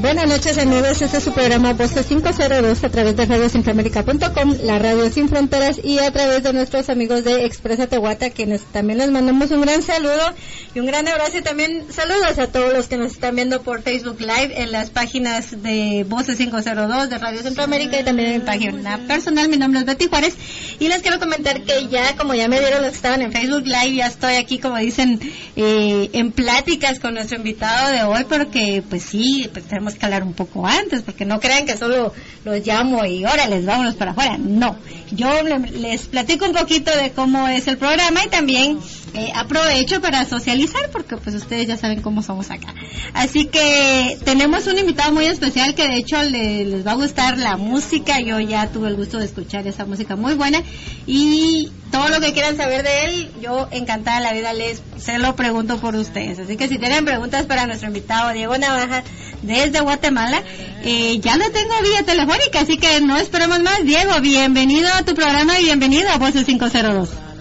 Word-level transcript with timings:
Buenas 0.00 0.26
noches 0.26 0.56
amigos, 0.56 1.02
este 1.02 1.18
es 1.18 1.22
su 1.22 1.32
programa 1.32 1.74
Voces 1.74 2.06
502 2.06 2.82
a 2.82 2.88
través 2.88 3.14
de 3.14 3.26
radiocentroamérica.com, 3.26 4.56
la 4.62 4.78
radio 4.78 5.10
sin 5.10 5.28
fronteras 5.28 5.78
y 5.84 5.98
a 5.98 6.10
través 6.10 6.42
de 6.42 6.54
nuestros 6.54 6.88
amigos 6.88 7.24
de 7.24 7.44
Expresa 7.44 7.86
Tehuata, 7.86 8.30
quienes 8.30 8.62
también 8.64 9.00
les 9.00 9.10
mandamos 9.10 9.50
un 9.50 9.60
gran 9.60 9.82
saludo 9.82 10.32
y 10.74 10.80
un 10.80 10.86
gran 10.86 11.06
abrazo. 11.06 11.36
Y 11.36 11.42
también 11.42 11.84
saludos 11.92 12.38
a 12.38 12.46
todos 12.46 12.72
los 12.72 12.88
que 12.88 12.96
nos 12.96 13.12
están 13.12 13.36
viendo 13.36 13.60
por 13.60 13.82
Facebook 13.82 14.18
Live 14.18 14.62
en 14.62 14.72
las 14.72 14.88
páginas 14.88 15.62
de 15.62 16.06
Voces 16.08 16.38
502 16.38 17.10
de 17.10 17.18
Radio 17.18 17.42
Centroamérica 17.42 18.00
y 18.00 18.04
también 18.04 18.30
en 18.30 18.40
mi 18.40 18.46
página 18.46 18.98
personal, 19.06 19.50
mi 19.50 19.58
nombre 19.58 19.80
es 19.80 19.86
Betty 19.86 20.06
Juárez 20.06 20.34
y 20.80 20.88
les 20.88 21.02
quiero 21.02 21.20
comentar 21.20 21.62
que 21.64 21.88
ya, 21.88 22.16
como 22.16 22.32
ya 22.32 22.48
me 22.48 22.60
dieron 22.60 22.80
los 22.80 22.92
que 22.92 22.96
estaban 22.96 23.20
en 23.20 23.30
Facebook 23.30 23.66
Live, 23.66 23.94
ya 23.94 24.06
estoy 24.06 24.36
aquí, 24.36 24.58
como 24.58 24.78
dicen, 24.78 25.20
eh, 25.54 26.08
en 26.14 26.32
pláticas 26.32 26.98
con 26.98 27.12
nuestro 27.12 27.36
invitado 27.36 27.92
de 27.92 28.02
hoy 28.04 28.24
porque 28.24 28.82
pues 28.88 29.02
sí, 29.02 29.50
pues 29.52 29.66
que 29.90 30.04
hablar 30.04 30.22
un 30.22 30.32
poco 30.32 30.66
antes, 30.66 31.02
porque 31.02 31.24
no 31.24 31.40
crean 31.40 31.66
que 31.66 31.76
solo 31.76 32.12
los 32.44 32.66
llamo 32.66 33.04
y 33.04 33.24
órale, 33.24 33.60
vámonos 33.62 33.94
para 33.94 34.12
afuera. 34.12 34.38
No, 34.38 34.76
yo 35.10 35.28
les 35.42 36.02
platico 36.06 36.46
un 36.46 36.52
poquito 36.52 36.96
de 36.96 37.10
cómo 37.10 37.48
es 37.48 37.66
el 37.68 37.78
programa 37.78 38.24
y 38.24 38.28
también 38.28 38.78
eh, 39.14 39.30
aprovecho 39.34 40.00
para 40.00 40.24
socializar, 40.24 40.88
porque 40.90 41.16
pues 41.18 41.34
ustedes 41.34 41.66
ya 41.66 41.76
saben 41.76 42.00
cómo 42.00 42.22
somos 42.22 42.50
acá. 42.50 42.74
Así 43.12 43.46
que 43.46 44.18
tenemos 44.24 44.66
un 44.66 44.78
invitado 44.78 45.12
muy 45.12 45.26
especial 45.26 45.74
que 45.74 45.86
de 45.86 45.96
hecho 45.96 46.22
les 46.22 46.86
va 46.86 46.92
a 46.92 46.94
gustar 46.94 47.36
la 47.36 47.56
música. 47.56 48.20
Yo 48.20 48.40
ya 48.40 48.68
tuve 48.68 48.88
el 48.88 48.96
gusto 48.96 49.18
de 49.18 49.26
escuchar 49.26 49.66
esa 49.66 49.84
música 49.84 50.16
muy 50.16 50.34
buena 50.34 50.62
y 51.06 51.70
todo 51.90 52.08
lo 52.08 52.20
que 52.20 52.32
quieran 52.32 52.56
saber 52.56 52.82
de 52.82 53.04
él, 53.04 53.30
yo 53.42 53.68
encantada 53.70 54.20
la 54.20 54.32
vida 54.32 54.54
les 54.54 54.80
se 54.96 55.18
lo 55.18 55.36
pregunto 55.36 55.78
por 55.78 55.94
ustedes. 55.94 56.38
Así 56.38 56.56
que 56.56 56.68
si 56.68 56.78
tienen 56.78 57.04
preguntas 57.04 57.44
para 57.44 57.66
nuestro 57.66 57.88
invitado 57.88 58.32
Diego 58.32 58.56
Navaja 58.56 59.02
desde 59.42 59.80
Guatemala, 59.80 60.42
eh, 60.84 61.18
ya 61.20 61.36
lo 61.36 61.50
tengo 61.50 61.74
vía 61.82 62.02
telefónica, 62.04 62.60
así 62.60 62.78
que 62.78 63.00
no 63.02 63.18
esperemos 63.18 63.60
más. 63.60 63.84
Diego, 63.84 64.18
bienvenido 64.22 64.88
a 64.94 65.02
tu 65.02 65.14
programa 65.14 65.60
y 65.60 65.64
bienvenido 65.64 66.08
a 66.08 66.16
Voces 66.16 66.46
502. 66.46 67.31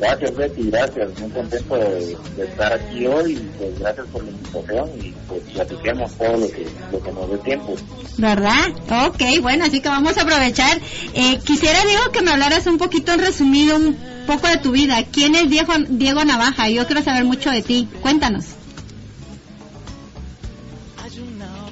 Gracias 0.00 0.34
Betty, 0.34 0.70
gracias, 0.70 1.18
muy 1.18 1.30
contento 1.30 1.76
de, 1.76 2.16
estar 2.42 2.72
aquí 2.72 3.06
hoy, 3.06 3.34
pues 3.58 3.78
gracias 3.78 4.06
por 4.06 4.24
la 4.24 4.30
invitación 4.30 4.90
y 4.98 5.14
pues 5.28 5.42
platiquemos 5.52 6.12
todo 6.14 6.36
lo 6.38 6.48
que, 6.48 6.66
lo 6.90 7.02
que 7.02 7.12
nos 7.12 7.30
dé 7.30 7.38
tiempo. 7.38 7.74
¿Verdad? 8.16 9.06
Ok, 9.06 9.22
bueno, 9.42 9.66
así 9.66 9.80
que 9.80 9.90
vamos 9.90 10.16
a 10.16 10.22
aprovechar. 10.22 10.80
Eh, 11.12 11.38
quisiera, 11.44 11.84
Diego, 11.84 12.10
que 12.12 12.22
me 12.22 12.30
hablaras 12.30 12.66
un 12.66 12.78
poquito 12.78 13.12
en 13.12 13.20
resumido, 13.20 13.76
un 13.76 13.98
poco 14.26 14.48
de 14.48 14.56
tu 14.56 14.70
vida. 14.70 15.04
¿Quién 15.12 15.34
es 15.34 15.50
Diego, 15.50 15.74
Diego 15.90 16.24
Navaja? 16.24 16.70
Yo 16.70 16.86
quiero 16.86 17.02
saber 17.02 17.24
mucho 17.24 17.50
de 17.50 17.60
ti. 17.60 17.86
Cuéntanos. 18.00 18.46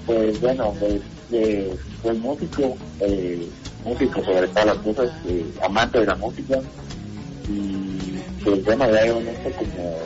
Pues 0.04 0.40
bueno, 0.40 0.74
pues, 0.78 1.00
eh, 1.32 1.74
soy 2.02 2.16
músico, 2.18 2.76
eh, 3.00 3.48
músico 3.84 4.24
sobre 4.24 4.48
todas 4.48 4.66
las 4.66 4.78
cosas, 4.78 5.10
eh, 5.26 5.44
amante 5.62 6.00
de 6.00 6.06
la 6.06 6.14
música 6.14 6.58
y 6.58 6.97
pues 8.48 8.64
bueno, 8.64 8.90
ya 8.90 9.04
llevo 9.04 9.20
en 9.20 9.28
esto 9.28 9.50
como 9.58 9.98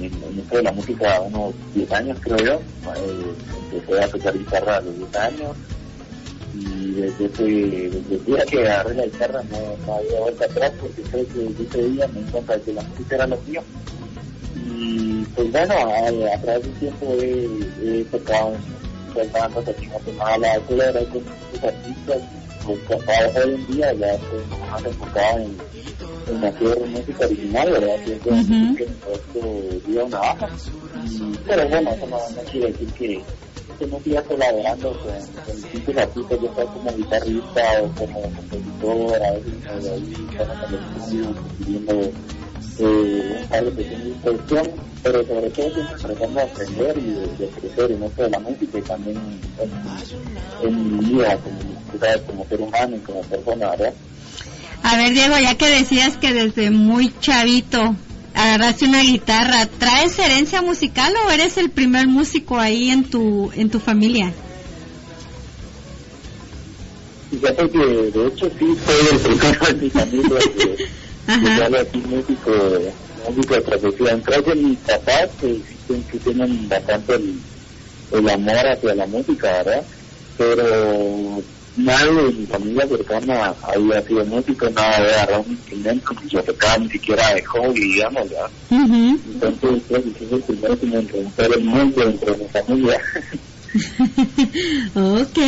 en, 0.00 0.38
esto 0.38 0.56
de 0.56 0.62
la 0.62 0.72
música 0.72 1.20
unos 1.20 1.54
10 1.74 1.92
años 1.92 2.18
creo 2.22 2.38
yo, 2.38 2.54
eh, 2.54 3.34
empecé 3.72 4.02
a 4.02 4.08
tocar 4.08 4.38
guitarra 4.38 4.76
a 4.76 4.80
los 4.80 4.96
10 4.96 5.16
años 5.16 5.56
y 6.54 6.92
desde 6.92 7.26
ese, 7.26 7.42
desde 7.44 8.14
el 8.14 8.24
día 8.24 8.44
que 8.46 8.58
agarré 8.60 8.94
la 8.94 9.04
guitarra 9.04 9.42
no, 9.50 9.86
no 9.86 9.94
había 9.94 10.20
vuelta 10.20 10.44
atrás 10.46 10.72
porque 10.80 11.02
creo 11.02 11.28
que 11.28 11.38
desde 11.38 11.64
ese 11.64 11.88
día 11.90 12.08
me 12.08 12.20
di 12.22 12.30
cuenta 12.30 12.56
de 12.56 12.62
que 12.62 12.72
la 12.72 12.82
música 12.82 13.14
era 13.14 13.26
lo 13.26 13.36
mío. 13.42 13.62
Y 14.56 15.24
pues 15.36 15.52
bueno, 15.52 15.74
a, 15.74 16.38
través 16.40 16.62
del 16.62 16.72
tiempo 16.74 17.06
he, 17.20 17.48
he 17.82 18.04
tocado 18.04 18.52
en 19.14 19.32
bandas 19.32 19.68
aquí 19.68 19.84
en 19.84 19.90
Guatemala, 19.90 20.56
he 20.56 20.60
colaborado 20.62 21.08
con 21.08 21.22
muchos 21.22 21.64
artistas, 21.64 22.22
pues 22.66 23.44
hoy 23.44 23.54
en 23.54 23.66
día 23.68 23.92
ya 23.94 24.14
estoy 24.14 24.40
más 24.70 24.84
enfocado 24.84 25.38
en 25.38 25.56
en 26.28 26.44
hacer 26.44 26.86
música 26.88 27.26
original, 27.26 27.70
¿verdad? 27.70 28.04
Que 28.04 28.12
esto 28.14 28.30
dio 29.86 30.04
una 30.06 30.18
baja. 30.18 30.48
Pero 31.46 31.68
bueno, 31.68 31.90
eso 31.90 32.06
no, 32.06 32.18
no 32.18 32.50
quiere 32.50 32.72
decir 32.72 32.88
que, 32.92 33.22
que 33.78 33.86
no 33.86 34.00
siga 34.00 34.22
colaborando 34.22 34.92
con, 34.92 35.44
con 35.44 35.56
distintos 35.56 35.96
artistas, 35.96 36.40
yo 36.40 36.48
estoy 36.48 36.66
como 36.66 36.96
guitarrista 36.96 37.82
o 37.82 37.88
como 37.94 38.22
compositor, 38.22 39.22
a 39.22 39.32
veces 39.32 39.52
me 39.64 39.90
voy 39.90 40.14
en 40.32 40.40
el 40.40 40.98
estudio 40.98 41.34
escribiendo 41.50 42.12
eh, 42.80 43.46
de 43.50 43.70
pequeñas 43.72 44.06
instrucción, 44.06 44.70
pero 45.02 45.26
sobre 45.26 45.50
todo 45.50 45.70
siempre 45.74 45.96
tratando 46.00 46.40
de 46.40 46.46
aprender 46.46 46.98
y 46.98 47.10
de, 47.12 47.26
de, 47.36 47.48
crecer 47.48 47.92
en 47.92 48.02
esto 48.02 48.22
de 48.22 48.30
la 48.30 48.38
música 48.38 48.78
y 48.78 48.82
también 48.82 49.16
en, 50.62 50.68
en 50.68 50.98
mi 50.98 51.04
vida 51.04 51.38
como, 51.38 52.26
como 52.26 52.46
ser 52.46 52.60
humano 52.60 52.96
y 52.96 53.00
como 53.00 53.20
persona, 53.22 53.70
¿verdad? 53.70 53.94
A 54.82 54.96
ver, 54.96 55.12
Diego, 55.12 55.36
ya 55.38 55.56
que 55.56 55.68
decías 55.68 56.16
que 56.16 56.32
desde 56.32 56.70
muy 56.70 57.12
chavito 57.20 57.96
agarraste 58.34 58.86
una 58.86 59.02
guitarra, 59.02 59.66
¿traes 59.66 60.18
herencia 60.18 60.62
musical 60.62 61.12
o 61.26 61.30
eres 61.30 61.56
el 61.58 61.70
primer 61.70 62.06
músico 62.08 62.58
ahí 62.58 62.90
en 62.90 63.04
tu 63.04 63.50
en 63.54 63.70
tu 63.70 63.78
familia? 63.78 64.32
Fíjate 67.30 67.70
que 67.70 67.78
de 67.78 68.26
hecho 68.26 68.50
sí 68.58 68.76
soy 68.84 69.06
el 69.12 69.18
primero 69.18 69.66
en 69.68 69.80
mi 69.80 69.90
familia 69.90 70.38
que, 70.38 70.76
que 71.26 71.78
aquí 71.80 71.98
músico, 71.98 72.52
músico 73.28 73.54
de 73.54 73.60
profesión. 73.60 74.20
Creo 74.22 74.44
que 74.44 74.54
mis 74.56 74.78
papás 74.78 75.30
que, 75.40 75.60
que 76.10 76.18
tienen 76.18 76.68
bastante 76.68 77.14
el, 77.14 77.40
el 78.12 78.28
amor 78.28 78.66
hacia 78.66 78.94
la 78.94 79.06
música, 79.06 79.52
¿verdad? 79.52 79.84
Pero 80.38 81.42
nadie 81.76 82.12
de 82.12 82.32
mi 82.32 82.46
familia 82.46 82.86
cercana 82.86 83.54
había 83.62 84.02
sido 84.02 84.24
músico, 84.26 84.68
nada 84.70 84.96
había 84.96 85.14
agarrado 85.14 85.42
un 85.42 85.52
instrumento, 85.52 86.12
ni 86.22 86.28
yo 86.28 86.42
tocaba 86.42 86.78
ni 86.78 86.90
siquiera 86.90 87.34
de 87.34 87.44
hobby, 87.44 87.80
digamos, 87.80 88.28
¿verdad? 88.28 88.50
Uh 88.70 88.76
-huh. 88.76 89.20
Entonces, 89.26 89.82
creo 89.88 90.02
que 90.02 90.10
es 90.10 90.32
el 90.32 90.42
primero 90.42 90.80
que 90.80 90.86
me 90.86 91.00
romper 91.00 91.52
el 91.52 91.64
mundo 91.64 92.04
dentro 92.04 92.32
de 92.34 92.38
mi 92.38 92.48
familia. 92.48 93.00
ok, 94.94 95.38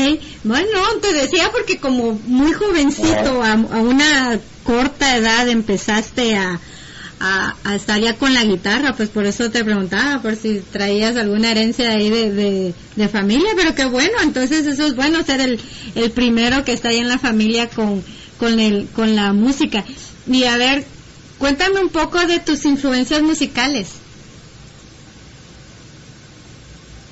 bueno, 0.44 0.78
te 1.00 1.12
decía 1.12 1.50
porque 1.50 1.78
como 1.78 2.12
muy 2.26 2.52
jovencito, 2.52 3.42
a, 3.42 3.52
a 3.52 3.80
una 3.80 4.38
corta 4.62 5.16
edad 5.16 5.48
empezaste 5.48 6.36
a, 6.36 6.60
a, 7.24 7.54
a, 7.62 7.76
estar 7.76 8.00
ya 8.00 8.16
con 8.16 8.34
la 8.34 8.42
guitarra, 8.42 8.94
pues 8.96 9.08
por 9.08 9.26
eso 9.26 9.48
te 9.48 9.64
preguntaba, 9.64 10.20
por 10.20 10.34
si 10.34 10.58
traías 10.58 11.16
alguna 11.16 11.52
herencia 11.52 11.92
ahí 11.92 12.10
de, 12.10 12.32
de, 12.32 12.74
de, 12.96 13.08
familia, 13.08 13.52
pero 13.54 13.76
qué 13.76 13.84
bueno, 13.84 14.14
entonces 14.22 14.66
eso 14.66 14.84
es 14.84 14.96
bueno 14.96 15.22
ser 15.22 15.40
el, 15.40 15.60
el 15.94 16.10
primero 16.10 16.64
que 16.64 16.72
está 16.72 16.88
ahí 16.88 16.98
en 16.98 17.08
la 17.08 17.20
familia 17.20 17.70
con, 17.70 18.02
con, 18.38 18.58
el, 18.58 18.88
con 18.88 19.14
la 19.14 19.32
música. 19.32 19.84
Y 20.26 20.44
a 20.44 20.56
ver, 20.56 20.84
cuéntame 21.38 21.78
un 21.78 21.90
poco 21.90 22.26
de 22.26 22.40
tus 22.40 22.64
influencias 22.64 23.22
musicales. 23.22 23.90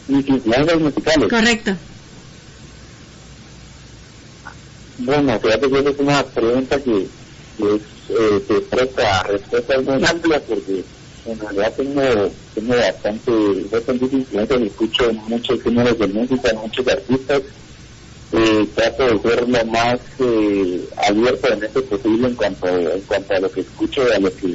¿Mis 0.08 0.26
influencias 0.26 0.80
musicales? 0.80 1.28
Correcto. 1.28 1.76
Bueno, 4.98 5.38
fíjate 5.38 5.70
que 5.70 5.78
es 5.78 5.98
una 5.98 6.24
pregunta 6.24 6.78
que, 6.78 7.06
que 7.58 7.74
es 7.76 7.99
eh, 8.10 8.40
te 8.48 8.60
presta 8.62 9.22
respuestas 9.24 9.84
muy 9.84 10.04
amplias 10.04 10.42
porque 10.48 10.84
en 11.24 11.38
realidad 11.38 11.74
tengo, 11.76 12.02
tengo 12.54 12.74
bastante, 12.74 13.32
bastante 13.70 14.04
influencia, 14.16 14.56
escucho 14.56 15.12
muchos 15.28 15.62
géneros 15.62 15.98
de 15.98 16.06
música, 16.08 16.54
muchos 16.54 16.86
artistas, 16.88 17.42
eh, 18.32 18.66
trato 18.74 19.04
de 19.06 19.20
ser 19.28 19.48
lo 19.48 19.64
más 19.66 19.98
eh, 20.20 20.88
abierto 21.08 21.52
en 21.52 21.64
este 21.64 21.82
posible 21.82 22.28
en 22.28 22.34
cuanto, 22.36 22.68
en 22.68 23.00
cuanto 23.02 23.34
a 23.34 23.40
lo 23.40 23.50
que 23.50 23.60
escucho, 23.60 24.02
a 24.02 24.18
lo 24.18 24.30
que, 24.34 24.46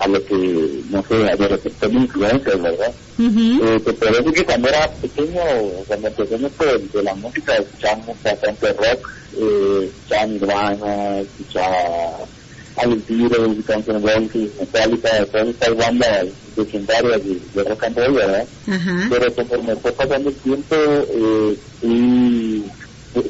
a, 0.00 0.04
a 0.04 0.08
lo 0.08 0.24
que, 0.24 0.82
no 0.90 1.02
sé, 1.08 1.14
a 1.14 1.36
lo 1.36 1.60
que 1.60 1.70
tengo 1.70 2.00
influencias, 2.00 2.60
¿verdad? 2.60 2.94
Uh 3.18 3.22
-huh. 3.22 3.76
eh, 3.76 3.80
te 3.80 3.92
puedo 3.92 4.12
decir 4.12 4.32
que 4.32 4.44
cuando 4.44 4.68
era 4.68 4.88
pequeño, 5.00 5.40
cuando 5.86 6.08
empecé 6.08 6.34
en 6.34 6.44
esto 6.46 6.64
de, 6.64 6.78
de 6.92 7.02
la 7.02 7.14
música, 7.14 7.54
escuchamos 7.56 8.16
bastante 8.22 8.72
rock, 8.72 9.08
eh, 9.38 9.84
escuchaba 9.94 10.26
Nirvana, 10.26 11.20
escuchaba 11.20 12.28
Beatles, 12.76 13.66
Guns 13.66 13.88
N' 13.88 14.50
Metallica, 14.58 15.26
todas 15.26 15.48
estas 15.48 15.76
bandas 15.76 16.26
legendarias 16.56 17.24
de, 17.24 17.40
de 17.54 17.64
rock 17.64 17.84
and 17.84 17.96
roll, 17.96 18.14
¿verdad? 18.14 18.46
Ajá. 18.68 19.06
Pero 19.10 19.34
conforme 19.34 19.76
fue 19.76 19.92
pasando 19.92 20.28
el 20.30 20.36
tiempo, 20.36 20.74
eh, 20.76 21.58
y 21.82 22.64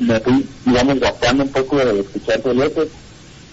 me 0.01 0.21
fui, 0.21 0.47
digamos, 0.65 1.01
gastando 1.01 1.45
un 1.45 1.51
poco 1.51 1.77
de 1.77 2.01
escuchar 2.01 2.43
boletos 2.43 2.89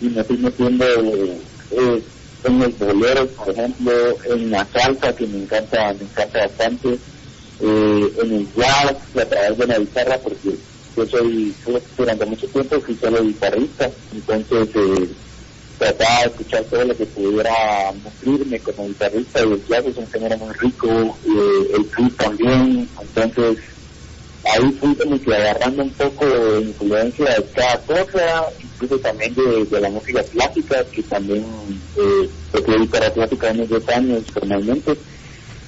y 0.01 0.10
me 0.10 0.24
fui 0.24 0.38
metiendo 0.38 0.86
eh, 0.86 2.04
en 2.44 2.60
los 2.60 2.78
boleros, 2.78 3.28
por 3.30 3.50
ejemplo, 3.50 3.94
en 4.25 4.51
la 4.51 4.66
salsa, 4.66 5.16
que 5.16 5.28
me 5.28 5.39
encanta, 5.44 5.94
me 5.94 6.06
encanta 6.06 6.39
bastante, 6.39 6.89
eh, 7.60 8.13
en 8.22 8.34
el 8.34 8.48
jazz, 8.56 8.95
a 9.16 9.25
través 9.25 9.57
de 9.57 9.68
la 9.68 9.80
guitarra, 9.80 10.18
porque 10.19 10.56
yo 10.95 11.06
soy, 11.07 11.54
durante 11.98 12.25
mucho 12.25 12.48
tiempo 12.48 12.80
fui 12.81 12.95
solo 12.95 13.24
guitarrista, 13.24 13.89
entonces... 14.13 14.69
Eh, 14.75 15.10
trataba 15.77 16.21
de 16.21 16.27
escuchar 16.27 16.63
todo 16.65 16.83
lo 16.85 16.97
que 16.97 17.06
pudiera 17.06 17.91
nutrirme 18.03 18.59
como 18.59 18.88
guitarrista 18.88 19.39
y 19.39 19.51
el 19.51 19.65
jazz 19.68 19.85
es 19.85 19.97
un 19.97 20.07
género 20.07 20.38
muy 20.38 20.53
rico, 20.56 21.18
y 21.25 21.74
el 21.74 21.85
club 21.88 22.15
también, 22.18 22.89
entonces 23.00 23.57
ahí 24.44 24.71
fui 24.79 24.95
como 24.95 25.19
que 25.19 25.35
agarrando 25.35 25.83
un 25.83 25.91
poco 25.91 26.25
de 26.25 26.62
influencia 26.62 27.25
de 27.25 27.45
cada 27.53 27.77
cosa, 27.81 28.45
incluso 28.62 29.00
también 29.00 29.35
de, 29.35 29.79
la 29.79 29.89
música 29.89 30.24
clásica, 30.24 30.83
que 30.91 31.03
también 31.03 31.45
eh, 31.97 32.29
toqué 32.51 32.77
guitarra 32.79 33.12
clásica 33.12 33.51
unos 33.51 33.69
10 33.69 33.89
años 33.89 34.24
formalmente, 34.33 34.97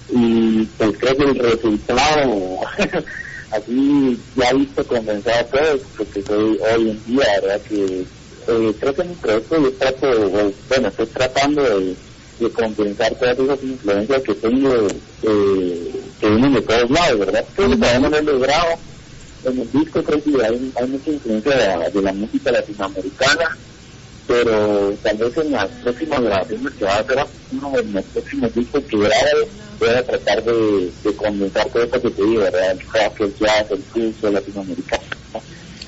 y 0.10 0.64
pues 0.78 0.98
creo 0.98 1.16
que 1.16 1.24
el 1.24 1.40
resultado, 1.40 2.60
así 3.52 4.20
ya 4.36 4.54
visto 4.54 4.84
condensado 4.88 5.46
todo, 5.52 5.80
porque 5.98 6.24
soy 6.24 6.60
hoy 6.74 6.90
en 6.90 7.06
día, 7.06 7.26
¿verdad? 7.42 7.62
Que 7.62 8.06
eh, 8.48 8.76
creo 8.80 8.96
que 8.96 9.02
en 9.02 9.10
mi 9.10 9.16
proyecto 9.16 9.62
yo 9.62 9.72
trato, 9.74 10.30
bueno, 10.70 10.88
estoy 10.88 11.06
tratando 11.08 11.62
de, 11.64 11.96
de 12.40 12.52
compensar 12.52 13.14
todas 13.16 13.38
esas 13.38 13.64
influencias 13.64 14.22
que 14.24 14.36
tengo, 14.36 14.88
eh, 15.24 16.02
que 16.20 16.30
vienen 16.30 16.54
de 16.54 16.62
todos 16.62 16.90
lados, 16.90 17.20
¿verdad? 17.20 17.46
Que 17.56 17.64
todavía 17.64 18.00
no 18.00 18.18
he 18.18 18.24
logrado. 18.24 18.80
En 19.46 19.60
el 19.60 19.72
disco 19.72 20.04
creo 20.04 20.24
que 20.24 20.46
hay, 20.46 20.72
hay 20.76 20.88
mucha 20.88 21.12
influencia 21.12 21.90
de 21.90 22.02
la, 22.02 22.14
música 22.14 22.52
latinoamericana, 22.52 23.58
pero 24.28 24.94
tal 25.02 25.18
vez 25.18 25.38
en 25.38 25.52
las 25.52 25.68
próximas 25.84 26.22
grabaciones 26.22 26.74
que 26.74 26.86
va 26.86 26.96
a 26.96 27.00
hacer 27.00 27.26
uno 27.52 27.72
de 27.72 27.84
los 27.84 28.06
próximos 28.06 28.54
discos 28.54 28.84
que 28.84 28.98
grabe, 28.98 29.48
voy 29.80 29.90
a 29.90 30.04
tratar 30.04 30.44
de, 30.44 30.92
de 31.04 31.16
condensar 31.16 31.70
todo 31.70 31.84
esto 31.84 32.02
que 32.02 32.12
te 32.12 32.24
digo, 32.24 32.42
¿verdad? 32.42 32.72
El 32.72 32.80
rock, 32.82 33.22
el 33.22 33.36
jazz, 33.38 34.24
latinoamericano 34.24 35.19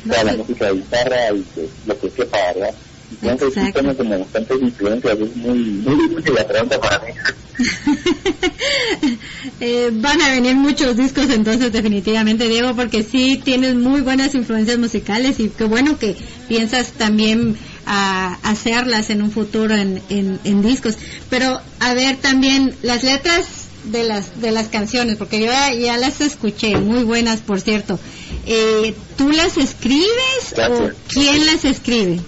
toda 0.07 0.23
la 0.23 0.33
música 0.33 0.65
de 0.67 0.73
guitarra 0.73 1.31
y 1.33 1.41
pues, 1.55 1.69
lo 1.85 1.99
que 1.99 2.09
sepa, 2.09 2.37
¿verdad? 2.53 2.73
Entonces 3.21 3.65
sí 3.65 3.71
tengo 3.73 3.95
como 3.95 4.19
bastantes 4.19 4.61
influencias, 4.61 5.19
es 5.19 5.35
muy, 5.35 5.57
muy 5.59 6.07
difícil 6.07 6.33
la 6.33 6.47
pregunta 6.47 6.79
para 6.79 6.99
mí. 6.99 7.11
eh, 9.59 9.89
van 9.93 10.21
a 10.21 10.29
venir 10.29 10.55
muchos 10.55 10.95
discos 10.95 11.29
entonces 11.29 11.71
definitivamente, 11.71 12.47
Diego, 12.47 12.73
porque 12.75 13.03
sí 13.03 13.41
tienes 13.43 13.75
muy 13.75 14.01
buenas 14.01 14.33
influencias 14.33 14.77
musicales 14.77 15.39
y 15.39 15.49
qué 15.49 15.65
bueno 15.65 15.99
que 15.99 16.15
piensas 16.47 16.93
también 16.93 17.57
a 17.85 18.35
hacerlas 18.43 19.09
en 19.09 19.21
un 19.21 19.31
futuro 19.31 19.75
en, 19.75 20.01
en, 20.09 20.39
en 20.43 20.61
discos. 20.61 20.97
Pero 21.29 21.59
a 21.79 21.93
ver 21.93 22.15
también 22.17 22.73
las 22.81 23.03
letras 23.03 23.61
de 23.83 24.03
las 24.03 24.39
de 24.41 24.51
las 24.51 24.67
canciones 24.67 25.17
porque 25.17 25.39
yo 25.39 25.47
ya, 25.47 25.97
las 25.97 26.21
escuché 26.21 26.77
muy 26.77 27.03
buenas 27.03 27.39
por 27.39 27.61
cierto 27.61 27.99
eh, 28.45 28.95
tú 29.17 29.31
las 29.31 29.57
escribes 29.57 30.55
o 30.69 30.89
quién 31.07 31.45
las 31.45 31.65
escribe 31.65 32.19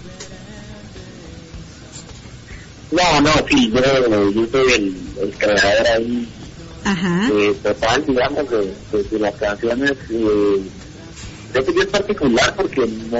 no 2.92 3.21
no 3.21 3.31
sí 3.50 3.71
yo, 3.71 4.48
soy 4.51 4.74
el, 4.74 4.95
el 5.21 5.33
creador 5.38 5.88
ahí 5.88 6.30
Ajá. 6.86 7.30
Eh, 7.31 7.56
total 7.63 8.06
digamos 8.06 8.50
de, 8.50 9.04
de, 9.04 9.19
las 9.19 9.36
canciones 9.36 9.92
eh, 10.10 10.62
creo 11.51 11.65
que 11.65 11.74
yo 11.74 11.81
es 11.81 11.88
particular 11.88 12.54
porque 12.56 12.81
no 13.10 13.19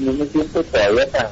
no 0.00 0.12
me 0.12 0.26
siento 0.26 0.62
todavía 0.64 1.08
tan 1.10 1.26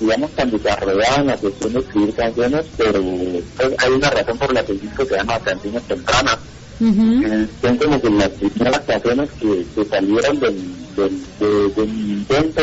digamos, 0.00 0.30
tan 0.32 0.50
desarrollada 0.50 1.16
en 1.16 1.26
la 1.26 1.36
cuestión 1.36 1.72
de 1.72 1.80
escribir 1.80 2.14
canciones, 2.14 2.66
pero 2.76 3.02
pues, 3.02 3.74
hay 3.78 3.90
una 3.90 4.10
razón 4.10 4.38
por 4.38 4.52
la 4.52 4.64
que 4.64 4.72
el 4.72 4.80
disco 4.80 5.04
se 5.04 5.16
llama 5.16 5.40
Canciones 5.40 5.82
Tempranas. 5.84 6.38
Son 6.78 7.76
como 7.76 8.00
que 8.00 8.10
las 8.10 8.28
primeras 8.28 8.80
canciones 8.80 9.30
que, 9.32 9.66
que 9.74 9.84
salieron 9.84 10.38
del, 10.38 10.56
del, 10.96 11.74
de, 11.74 11.86
mi 11.86 12.12
intento 12.12 12.62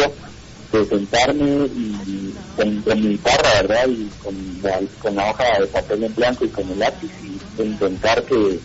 de 0.71 0.85
sentarme 0.85 1.65
y 1.75 2.33
con, 2.55 3.01
mi 3.01 3.09
guitarra, 3.09 3.61
¿verdad? 3.61 3.87
Y 3.89 4.09
con 4.23 4.35
la, 4.61 4.79
con 5.01 5.15
la 5.15 5.31
hoja 5.31 5.59
de 5.59 5.67
papel 5.67 6.03
en 6.03 6.15
blanco 6.15 6.45
y 6.45 6.49
con 6.49 6.69
el 6.69 6.79
lápiz 6.79 7.11
y 7.23 7.61
intentar 7.61 8.23
que 8.23 8.59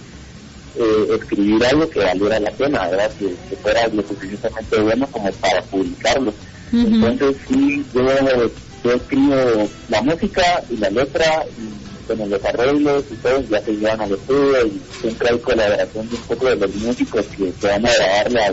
eh, 0.77 1.07
escribir 1.21 1.65
algo 1.67 1.91
que 1.91 2.01
valiera 2.01 2.41
la 2.41 2.51
pena, 2.53 2.89
¿verdad? 2.89 3.11
Que, 3.19 3.35
que 3.49 3.57
fuera 3.57 3.89
lo 3.89 4.03
suficientemente 4.03 4.81
bueno 4.81 5.07
como 5.11 5.31
para 5.33 5.63
publicarlo. 5.63 6.33
Entonces 6.73 7.37
sí, 7.49 7.85
yo, 7.93 8.03
yo 8.85 8.93
escribo 8.93 9.35
la 9.89 10.03
música 10.03 10.63
y 10.71 10.77
la 10.77 10.91
letra 10.91 11.45
y 11.59 11.80
con 12.17 12.31
los 12.31 12.45
arreglos 12.45 13.05
y 13.11 13.15
todo, 13.17 13.43
ya 13.49 13.61
se 13.63 13.73
llevan 13.73 14.01
al 14.01 14.13
estudio 14.13 14.67
y 14.67 14.81
siempre 15.01 15.29
hay 15.31 15.39
colaboración 15.39 16.09
de 16.09 16.17
un 16.17 16.23
poco 16.23 16.47
de 16.47 16.57
los 16.57 16.75
músicos 16.77 17.27
que, 17.27 17.53
se 17.61 17.67
van 17.67 17.87
a 17.87 17.93
grabar 17.93 18.33
las, 18.33 18.53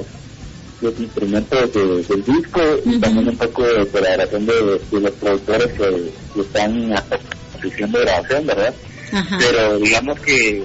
los 0.81 0.99
instrumentos 0.99 1.73
del 1.73 2.23
disco 2.23 2.61
y 2.85 2.99
también 2.99 3.29
un 3.29 3.37
poco 3.37 3.63
de 3.63 3.87
colaboración 3.87 4.45
de, 4.45 4.79
los 4.91 5.11
productores 5.13 5.67
que, 5.73 6.41
están 6.41 6.89
de 6.89 7.99
grabación, 7.99 8.45
¿verdad? 8.45 8.73
Pero 9.39 9.77
digamos 9.79 10.19
que 10.19 10.63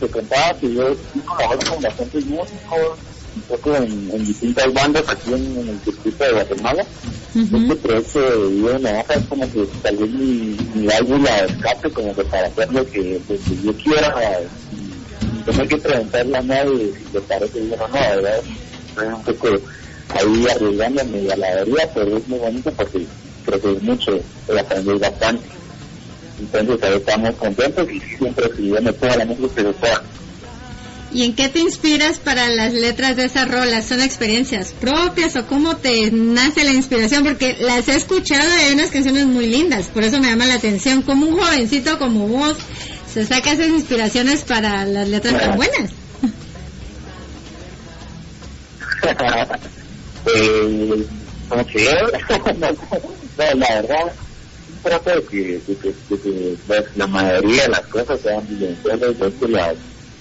te 0.00 0.08
contaba 0.08 0.58
que 0.58 0.74
yo 0.74 0.96
colaboro 1.24 1.70
con 1.70 1.82
bastantes 1.82 2.26
músicos 2.26 2.98
un 3.36 3.42
poco 3.42 3.76
en, 3.76 4.24
distintas 4.24 4.72
bandas 4.72 5.04
aquí 5.08 5.32
en, 5.32 5.68
el 5.68 5.80
circuito 5.80 6.24
de 6.24 6.32
Guatemala. 6.32 6.86
Este 7.34 7.76
proyecto 7.76 8.48
de 8.48 8.78
Navaja 8.78 9.14
es 9.14 9.26
como 9.26 9.52
que 9.52 9.66
tal 9.82 9.96
vez 9.96 10.10
mi, 10.10 10.56
mi 10.74 10.86
válvula 10.86 11.42
de 11.42 11.52
escape, 11.52 11.90
como 11.90 12.14
que 12.14 12.24
para 12.24 12.46
hacer 12.46 12.72
lo 12.72 12.86
que, 12.90 13.20
yo 13.62 13.76
quiera 13.76 14.40
tener 15.44 15.68
que 15.68 15.76
preguntarle 15.76 16.36
a 16.36 16.42
nadie 16.42 16.92
si 16.96 17.04
te 17.12 17.20
parece 17.20 17.60
bien 17.60 17.80
o 17.80 17.88
no, 17.88 17.94
¿verdad? 17.94 18.38
Es 18.38 19.14
un 19.14 19.22
poco 19.22 19.48
ahí 20.14 20.46
arriesgándome 20.48 21.30
a 21.30 21.36
la 21.36 21.48
pero 21.94 22.16
es 22.16 22.28
muy 22.28 22.38
bonito 22.38 22.72
porque 22.72 23.06
creo 23.44 23.60
que 23.60 23.72
es 23.72 23.82
mucho, 23.82 24.18
he 24.48 24.58
aprendido 24.58 24.98
bastante. 24.98 25.44
Entonces 26.38 26.82
ahí 26.82 26.96
estamos 26.96 27.34
contentos 27.36 27.90
y 27.90 28.00
siempre 28.00 28.46
escribiendo 28.46 28.92
toda 28.94 29.16
la 29.16 29.24
música 29.26 29.62
pueda. 29.80 30.02
¿Y 31.12 31.22
en 31.22 31.34
qué 31.34 31.48
te 31.48 31.60
inspiras 31.60 32.18
para 32.18 32.48
las 32.48 32.72
letras 32.72 33.16
de 33.16 33.24
esas 33.24 33.48
rolas? 33.48 33.86
¿Son 33.86 34.02
experiencias 34.02 34.74
propias 34.80 35.36
o 35.36 35.46
cómo 35.46 35.76
te 35.76 36.10
nace 36.10 36.64
la 36.64 36.72
inspiración? 36.72 37.24
Porque 37.24 37.56
las 37.60 37.88
he 37.88 37.94
escuchado 37.94 38.44
y 38.44 38.64
hay 38.64 38.74
unas 38.74 38.90
canciones 38.90 39.26
muy 39.26 39.46
lindas, 39.46 39.86
por 39.86 40.04
eso 40.04 40.20
me 40.20 40.28
llama 40.28 40.46
la 40.46 40.54
atención. 40.54 41.02
Como 41.02 41.26
un 41.26 41.38
jovencito 41.38 41.98
como 41.98 42.28
vos 42.28 42.56
se 43.12 43.24
saca 43.24 43.52
esas 43.52 43.68
inspiraciones 43.68 44.42
para 44.42 44.84
las 44.84 45.08
letras 45.08 45.38
tan 45.38 45.56
buenas. 45.56 45.90
eh, 50.34 51.06
no, 51.48 51.56
la 53.54 53.80
verdad, 53.80 54.12
trato 54.82 55.10
de 55.10 55.22
que, 55.24 55.60
de 55.66 55.76
que, 55.76 55.88
de 55.88 56.20
que 56.20 56.56
pues, 56.66 56.84
la 56.96 57.06
mayoría 57.06 57.62
de 57.62 57.68
las 57.68 57.86
cosas 57.86 58.20
sean 58.20 58.46
vivenciales, 58.48 59.18
de 59.18 59.32
que 59.32 59.48
las 59.48 59.76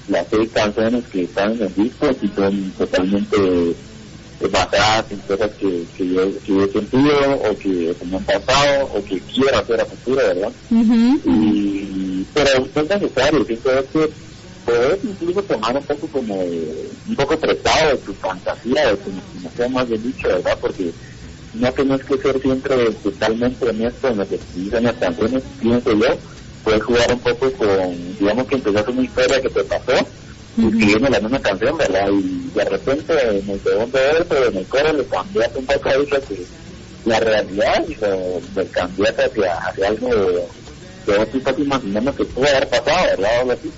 las 0.08 0.28
seis 0.30 0.50
canciones 0.54 1.04
que 1.08 1.24
están 1.24 1.54
en 1.54 1.62
el 1.64 1.74
disco 1.76 2.08
y 2.22 2.28
son 2.30 2.72
totalmente 2.78 3.38
eh, 3.38 4.48
basadas 4.52 5.06
en 5.10 5.20
cosas 5.20 5.52
que, 5.58 5.86
que, 5.96 6.08
yo, 6.08 6.42
que 6.44 6.64
he 6.64 6.72
sentido 6.72 7.42
o 7.50 7.58
que 7.58 7.96
se 7.98 8.06
me 8.06 8.18
han 8.18 8.26
pasado 8.26 8.90
o 8.94 9.04
que 9.04 9.20
quiero 9.22 9.58
hacer 9.58 9.82
a 9.82 9.86
futuro, 9.86 10.18
¿verdad? 10.18 10.52
y, 11.26 12.26
pero 12.34 12.66
es 12.66 12.90
necesario, 12.90 13.46
siento 13.46 13.70
que 13.92 14.10
puedes 14.66 15.04
incluso 15.04 15.44
tomar 15.44 15.78
un 15.78 15.84
poco 15.84 16.08
como 16.08 16.36
un 16.36 17.16
poco 17.16 17.40
prestado 17.40 17.92
de 17.92 17.98
tu 17.98 18.14
fantasía, 18.16 18.90
de 18.90 18.98
tu 18.98 19.10
imaginación 19.12 19.74
más 19.74 19.88
bien 19.88 20.04
dicho, 20.04 20.28
¿verdad? 20.28 20.58
Porque 20.60 20.92
no 21.54 21.72
tienes 21.72 22.04
que 22.04 22.18
ser 22.18 22.42
siempre 22.42 22.92
totalmente 23.04 23.70
honesto 23.70 24.08
en 24.10 24.18
lo 24.18 24.28
que 24.28 24.40
dicen 24.54 24.84
las 24.84 24.96
canciones, 24.96 25.44
pienso 25.60 25.92
yo, 25.94 26.20
puedes 26.66 26.84
jugar 26.84 27.14
un 27.14 27.20
poco 27.20 27.52
con, 27.54 28.18
digamos 28.18 28.48
que 28.48 28.56
empezaste 28.56 28.92
una 28.92 29.04
historia 29.04 29.42
que 29.42 29.50
te 29.50 29.64
pasó, 29.64 29.94
escribiendo 30.58 31.10
la 31.10 31.20
misma 31.20 31.40
canción, 31.40 31.78
¿verdad? 31.78 32.10
Y 32.12 32.50
de 32.54 32.66
repente 32.66 33.14
en 33.14 33.50
el 33.50 33.62
segundo 33.62 34.00
verso, 34.00 34.48
en 34.48 34.58
el 34.58 34.66
coro, 34.66 34.94
le 34.94 35.06
cambiaste 35.06 35.60
un 35.60 35.66
poco 35.66 35.90
ahí 35.90 36.06
que 36.06 36.46
la 37.06 37.20
realidad 37.20 37.86
y 37.88 37.96
lo, 37.96 38.42
lo 38.56 38.72
cambiaste 38.72 39.24
hacia, 39.26 39.54
hacia 39.58 39.88
algo 39.88 40.10
que 41.06 41.18
vos 41.18 41.28
estás 41.32 41.60
imaginando 41.60 42.16
que 42.16 42.26
puede 42.26 42.50
haber 42.50 42.68
pasado, 42.70 43.06
¿verdad? 43.06 43.32
O 43.38 43.40
algo 43.42 43.52
así. 43.52 43.72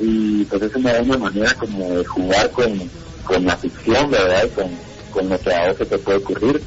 Y 0.00 0.44
pues 0.44 0.62
es 0.62 0.74
una 0.76 0.92
buena 0.92 1.18
manera 1.18 1.54
como 1.54 1.94
de 1.94 2.04
jugar 2.06 2.50
con, 2.50 2.90
con 3.24 3.44
la 3.44 3.56
ficción, 3.58 4.10
¿verdad? 4.10 4.44
Y 4.46 4.48
con, 4.48 4.70
con 5.10 5.28
lo 5.28 5.38
que 5.38 5.52
a 5.52 5.68
vos 5.68 5.76
se 5.76 5.84
te 5.84 5.98
puede 5.98 6.18
ocurrir. 6.18 6.62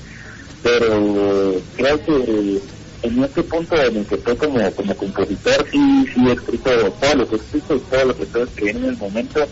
Pero 0.62 1.56
creo 1.76 2.06
que 2.06 2.62
en 3.04 3.24
este 3.24 3.44
punto 3.44 3.76
en 3.76 3.98
el 3.98 4.06
que 4.06 4.16
estoy 4.16 4.36
como, 4.36 4.72
como 4.72 4.96
compositor, 4.96 5.66
sí, 5.72 6.06
sí 6.14 6.28
he 6.28 6.32
escrito 6.34 6.70
todo 7.00 7.16
lo 7.16 7.28
que 7.28 7.36
he 7.36 7.40
escrito 7.40 7.76
y 7.76 7.80
todo 7.80 8.06
lo 8.06 8.16
que 8.16 8.24
estoy 8.24 8.42
escribiendo 8.44 8.88
en 8.88 8.94
el 8.94 9.00
momento 9.00 9.48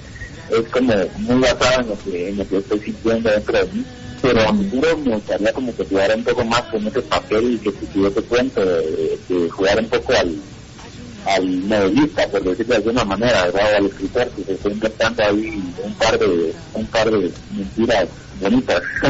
es 0.49 0.69
como 0.69 0.93
muy 1.17 1.41
basado 1.41 1.81
en 1.81 1.89
lo 1.89 1.97
que, 1.99 2.29
en 2.29 2.37
lo 2.37 2.47
que 2.47 2.57
estoy 2.57 2.79
sintiendo 2.79 3.29
dentro 3.29 3.57
de 3.57 3.73
mí. 3.73 3.85
Pero 4.21 4.41
a 4.41 4.53
futuro 4.53 4.97
me 4.97 5.15
gustaría 5.15 5.53
como 5.53 5.75
que 5.75 5.85
jugara 5.85 6.15
un 6.15 6.23
poco 6.23 6.45
más 6.45 6.61
con 6.63 6.87
ese 6.87 7.01
papel 7.01 7.59
que 7.63 7.71
si 7.71 8.01
yo 8.01 8.11
cuento, 8.27 8.65
de, 8.65 9.49
jugar 9.51 9.79
un 9.79 9.89
poco 9.89 10.13
al, 10.13 10.35
al 11.27 11.69
novelista, 11.69 12.27
por 12.29 12.43
decirlo 12.43 12.73
de 12.73 12.77
alguna 12.77 13.05
manera, 13.05 13.43
¿verdad? 13.45 13.73
o 13.73 13.77
al 13.77 13.85
escritor 13.85 14.27
que 14.29 14.43
se 14.43 14.53
está 14.53 14.69
inventando 14.69 15.23
ahí 15.23 15.73
un 15.83 15.93
par 15.95 16.17
de, 16.17 16.53
un 16.73 16.85
par 16.87 17.11
de 17.11 17.31
mentiras 17.55 18.07
bonitas. 18.39 18.84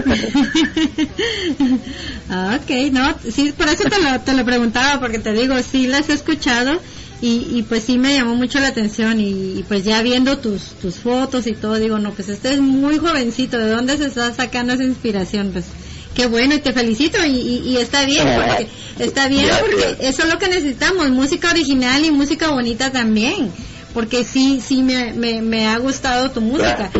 ok, 2.29 2.69
no, 2.91 3.15
sí, 3.29 3.53
por 3.57 3.67
eso 3.67 3.83
te 3.83 4.01
lo, 4.01 4.19
te 4.21 4.33
lo 4.33 4.45
preguntaba, 4.45 4.99
porque 4.99 5.19
te 5.19 5.33
digo, 5.33 5.55
sí 5.61 5.87
las 5.87 6.09
he 6.09 6.13
escuchado 6.13 6.79
y, 7.21 7.47
y 7.51 7.63
pues 7.63 7.83
sí 7.83 7.97
me 7.97 8.13
llamó 8.13 8.35
mucho 8.35 8.59
la 8.59 8.67
atención 8.67 9.19
y, 9.19 9.63
pues 9.67 9.83
ya 9.83 10.01
viendo 10.01 10.37
tus, 10.37 10.75
tus 10.81 10.95
fotos 10.95 11.47
y 11.47 11.53
todo, 11.53 11.75
digo, 11.75 11.97
no, 11.99 12.11
pues 12.11 12.29
este 12.29 12.53
es 12.53 12.59
muy 12.59 12.97
jovencito, 12.97 13.57
¿de 13.57 13.69
dónde 13.69 13.97
se 13.97 14.07
está 14.07 14.33
sacando 14.33 14.73
esa 14.73 14.83
inspiración? 14.83 15.51
Pues 15.51 15.65
qué 16.13 16.27
bueno 16.27 16.55
y 16.55 16.59
te 16.59 16.73
felicito 16.73 17.23
y, 17.25 17.63
y, 17.65 17.77
está 17.77 18.05
bien, 18.05 18.27
porque, 18.47 18.67
está 18.99 19.27
bien 19.27 19.49
porque 19.59 20.07
eso 20.07 20.23
es 20.23 20.29
lo 20.33 20.39
que 20.39 20.47
necesitamos, 20.47 21.09
música 21.09 21.51
original 21.51 22.05
y 22.05 22.11
música 22.11 22.51
bonita 22.51 22.91
también 22.91 23.51
porque 23.95 24.25
sí, 24.25 24.61
sí 24.61 24.83
me, 24.83 25.13
me, 25.13 25.67
ha 25.67 25.77
gustado 25.77 26.29
tu 26.29 26.41
música. 26.41 26.91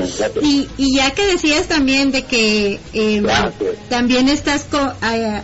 Y, 0.42 0.66
y 0.78 0.96
ya 0.96 1.12
que 1.12 1.26
decías 1.26 1.68
también 1.68 2.14
de 2.14 2.24
que 2.24 2.80
eh, 2.94 3.22
también 3.90 4.30
estás 4.30 4.64
co 4.64 4.80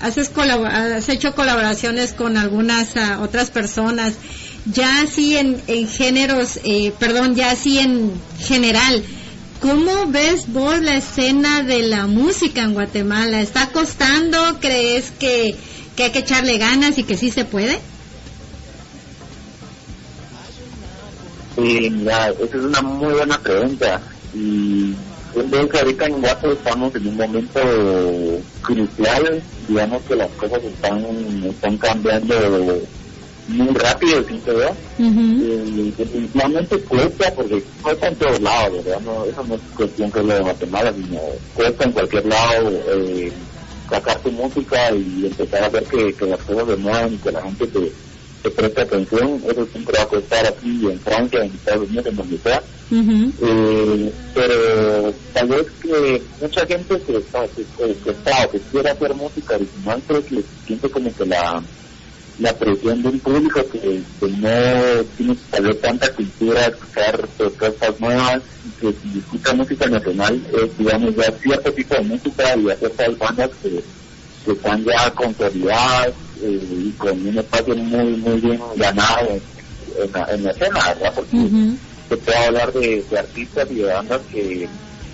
haces 0.01 0.31
has 0.38 1.10
hecho 1.10 1.36
colaboraciones 1.36 2.13
con 2.13 2.38
algunas 2.38 2.96
ah, 2.96 3.20
otras 3.22 3.50
personas, 3.50 4.13
ya 4.65 5.01
así 5.01 5.36
en, 5.36 5.62
en 5.67 5.89
géneros, 5.89 6.58
eh, 6.63 6.93
perdón, 6.98 7.36
ya 7.36 7.51
así 7.51 7.79
en 7.79 8.13
general, 8.39 9.03
¿cómo 9.60 10.08
ves 10.08 10.46
vos 10.48 10.79
la 10.79 10.96
escena 10.96 11.63
de 11.63 11.84
la 11.84 12.08
música 12.08 12.62
en 12.62 12.74
Guatemala? 12.74 13.41
¿Está 13.41 13.67
costando? 13.67 14.58
¿Crees 14.62 15.12
que, 15.20 15.55
que 15.98 16.03
hay 16.05 16.12
que 16.12 16.20
echarle 16.20 16.58
ganas 16.58 16.98
y 16.98 17.03
que 17.03 17.17
sí 17.17 17.29
se 17.29 17.43
puede? 17.43 17.77
Sí, 21.62 21.89
mira, 21.91 22.30
esa 22.30 22.58
es 22.58 22.63
una 22.63 22.82
muy 22.82 23.13
buena 23.13 23.38
pregunta. 23.39 24.01
Y 24.34 24.96
que 25.34 25.80
ahorita 25.80 26.06
en 26.06 26.22
Guapo 26.22 26.48
estamos 26.48 26.96
en 26.96 27.08
un 27.08 27.18
momento 27.18 27.60
crucial, 28.62 29.44
digamos 29.68 30.01
que 30.03 30.15
las 30.15 30.30
cosas 30.32 30.63
están, 30.63 31.06
están 31.46 31.77
cambiando 31.77 32.36
muy 33.48 33.74
rápido, 33.75 34.24
vea. 34.24 34.74
y 34.98 35.91
definitivamente 35.98 36.80
cuesta, 36.84 37.34
porque 37.36 37.63
cuesta 37.82 38.08
en 38.08 38.15
todos 38.15 38.39
lados, 38.41 38.84
¿verdad? 38.84 39.01
No, 39.01 39.25
eso 39.25 39.44
no 39.44 39.56
es 39.56 39.62
cuestión 39.75 40.12
que 40.12 40.24
lo 40.24 40.34
de 40.34 40.41
Guatemala, 40.41 40.94
sino 40.94 41.20
cuesta 41.53 41.84
en 41.86 41.91
cualquier 41.91 42.25
lado 42.25 42.70
eh, 42.70 43.34
sacar 43.89 44.20
tu 44.20 44.32
música 44.32 44.91
y 44.96 45.25
empezar 45.25 45.63
a 45.63 45.70
ver 45.70 45.84
que, 45.86 46.13
que 46.13 46.25
las 46.25 46.39
cosas 46.39 46.68
se 46.68 46.75
mueven 46.77 47.13
y 47.13 47.18
que 47.18 47.32
la 47.32 47.41
gente 47.41 47.68
te 47.68 47.91
se 48.41 48.50
presta 48.50 48.81
atención, 48.81 49.41
eso 49.48 49.65
siempre 49.67 49.98
va 49.98 50.03
a 50.03 50.07
costar 50.07 50.45
aquí 50.48 50.88
en 50.88 51.00
Francia, 51.00 51.43
en 51.43 51.51
Estados 51.51 51.88
Unidos, 51.88 52.05
en 52.07 52.15
donde 52.15 52.38
sea. 52.39 52.63
eh, 53.41 54.13
pero 54.33 55.13
tal 55.33 55.48
vez 55.48 55.67
que 55.81 56.21
mucha 56.41 56.65
gente 56.65 57.00
que 57.01 57.17
está, 57.17 57.48
que, 57.48 57.63
que, 58.03 58.10
está, 58.10 58.48
que 58.48 58.60
quiere 58.71 58.89
hacer 58.89 59.13
música 59.13 59.55
original, 59.55 60.01
creo 60.07 60.25
que 60.25 60.43
siente 60.65 60.89
como 60.89 61.13
que 61.15 61.25
la 61.25 61.62
la 62.39 62.53
presión 62.53 63.03
de 63.03 63.10
un 63.10 63.19
público 63.19 63.62
que, 63.71 64.01
no 64.21 65.03
tiene 65.15 65.36
tal 65.51 65.63
vez 65.63 65.79
tanta 65.79 66.12
cultura, 66.13 66.65
escuchar 66.65 67.27
propuestas 67.38 68.00
nuevas, 68.00 68.41
que 68.79 68.93
si 68.93 69.19
escucha 69.19 69.53
música 69.53 69.88
nacional, 69.88 70.41
digamos 70.77 71.15
ya 71.15 71.31
cierto 71.33 71.71
tipo 71.71 71.93
de 71.93 72.01
música 72.01 72.55
y 72.57 72.69
hacer 72.71 72.91
ciertas 72.95 73.17
bandas 73.19 73.51
que, 73.62 73.83
que 74.43 74.51
están 74.53 74.83
ya 74.83 75.12
consolidadas 75.12 76.13
eh, 76.41 76.67
y 76.71 76.91
con 76.98 77.27
un 77.27 77.38
espacio 77.38 77.75
muy 77.75 78.17
muy 78.17 78.39
bien 78.39 78.60
ganado 78.75 79.27
en, 79.29 80.12
la, 80.12 80.25
en 80.33 80.43
la, 80.43 80.51
escena, 80.51 80.79
¿verdad? 80.88 81.13
Porque 81.15 81.38
se 82.10 82.17
puede 82.17 82.38
hablar 82.38 82.74
de, 82.74 83.05
artistas 83.17 83.67
y 83.71 83.75
de 83.75 83.86
bandas 83.86 84.21
que, 84.31 84.67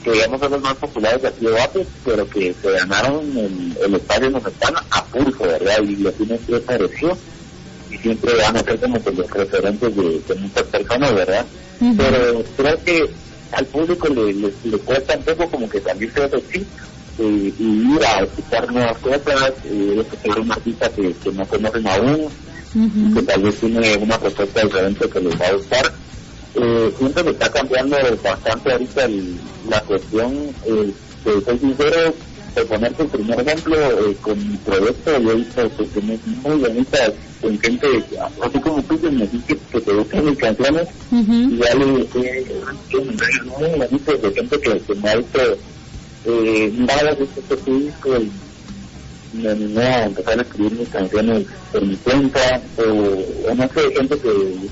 que 0.04 0.12
digamos 0.12 0.40
son 0.40 0.52
los 0.52 0.62
más 0.62 0.76
populares 0.76 1.22
de 1.22 1.28
aquí 1.28 1.46
de 1.46 1.52
Bate, 1.52 1.88
pero 2.06 2.30
que 2.30 2.56
se 2.62 2.72
ganaron 2.72 3.38
el, 3.38 3.78
el 3.84 3.96
espacio 3.96 4.32
donde 4.32 4.50
están 4.50 4.76
a 4.90 5.06
pulso, 5.06 5.44
¿verdad? 5.44 5.82
Y 5.84 5.96
lo 5.98 6.12
tienen 6.14 6.40
que 6.40 6.60
pareció 6.60 7.18
y 7.90 7.98
siempre 7.98 8.36
van 8.36 8.58
a 8.58 8.64
ser 8.64 8.80
como 8.80 9.04
que 9.04 9.12
los 9.12 9.30
referentes 9.30 9.96
de, 9.96 10.36
muchas 10.36 10.64
personas, 10.64 11.14
¿verdad? 11.14 11.46
Pero 11.80 12.44
creo 12.58 12.84
que 12.84 13.10
al 13.52 13.66
público 13.68 14.08
le, 14.10 14.34
le, 14.34 14.78
cuesta 14.80 15.16
un 15.16 15.24
poco 15.24 15.52
como 15.52 15.70
que 15.70 15.80
también 15.80 16.12
se 16.14 16.28
hace 17.18 17.24
y 17.24 17.94
ir 17.96 18.04
a 18.06 18.24
escuchar 18.24 18.72
nuevas 18.72 18.98
cosas, 19.00 19.54
eh, 19.66 19.98
escuchar 20.00 20.40
un 20.40 20.52
artista 20.52 20.90
que, 20.90 21.14
que 21.14 21.32
no 21.32 21.46
conocen 21.46 21.88
aún, 21.88 22.28
que 23.14 23.22
tal 23.24 23.42
vez 23.42 23.56
tiene 23.60 23.98
una 23.98 24.20
propuesta 24.20 24.64
diferente 24.64 25.10
que 25.10 25.20
les 25.20 25.42
va 25.42 25.48
a 25.48 25.54
gustar. 25.54 25.94
Eh, 26.56 26.94
siento 26.98 27.24
que 27.24 27.30
está 27.32 27.52
cambiando 27.52 27.98
bastante 28.24 28.72
ahorita 28.72 29.06
el, 29.06 29.36
la 29.70 29.80
cuestión, 29.82 30.34
eh, 30.66 30.94
soy 31.46 31.60
sincero, 31.60 32.14
por 32.56 32.66
ponerte 32.66 33.04
el 33.04 33.10
primer 33.10 33.40
ejemplo, 33.42 33.76
eh, 33.76 34.18
con 34.22 34.52
mi 34.52 34.58
proyecto 34.58 35.20
yo 35.20 35.32
he 35.32 35.36
visto 35.36 35.70
cuestiones 35.70 36.20
muy 36.26 36.58
bonitas 36.58 37.12
con 37.42 37.60
gente, 37.60 37.88
así 38.42 38.60
como 38.60 38.82
tú 38.84 39.00
que 39.00 39.12
me 39.12 39.28
dijiste 39.28 39.58
que, 39.72 39.82
te 39.82 39.94
gustan 39.94 40.26
mis 40.26 40.38
canciones, 40.40 40.88
y 41.12 41.58
ya 41.58 41.76
le 41.76 41.86
dije, 41.86 42.46
muy 43.60 43.70
bonitos 43.78 44.22
de 44.22 44.32
gente 44.32 44.60
que, 44.60 44.80
que 44.80 44.96
me 44.96 45.10
ha 45.10 45.16
visto 45.18 45.40
eh, 46.26 46.72
de 46.72 47.24
este 47.24 47.72
disco 47.72 48.18
y 48.18 48.32
me 49.34 49.50
animé 49.50 49.84
a 49.86 50.06
empezar 50.06 50.40
a 50.40 50.42
escribir 50.42 50.72
mis 50.74 50.90
canciones 50.90 51.46
por 51.72 51.86
mi 51.86 51.96
cuenta 51.98 52.62
o, 52.78 53.54
no 53.54 53.70
sé, 53.70 53.96
gente 53.96 54.18
que, 54.20 54.70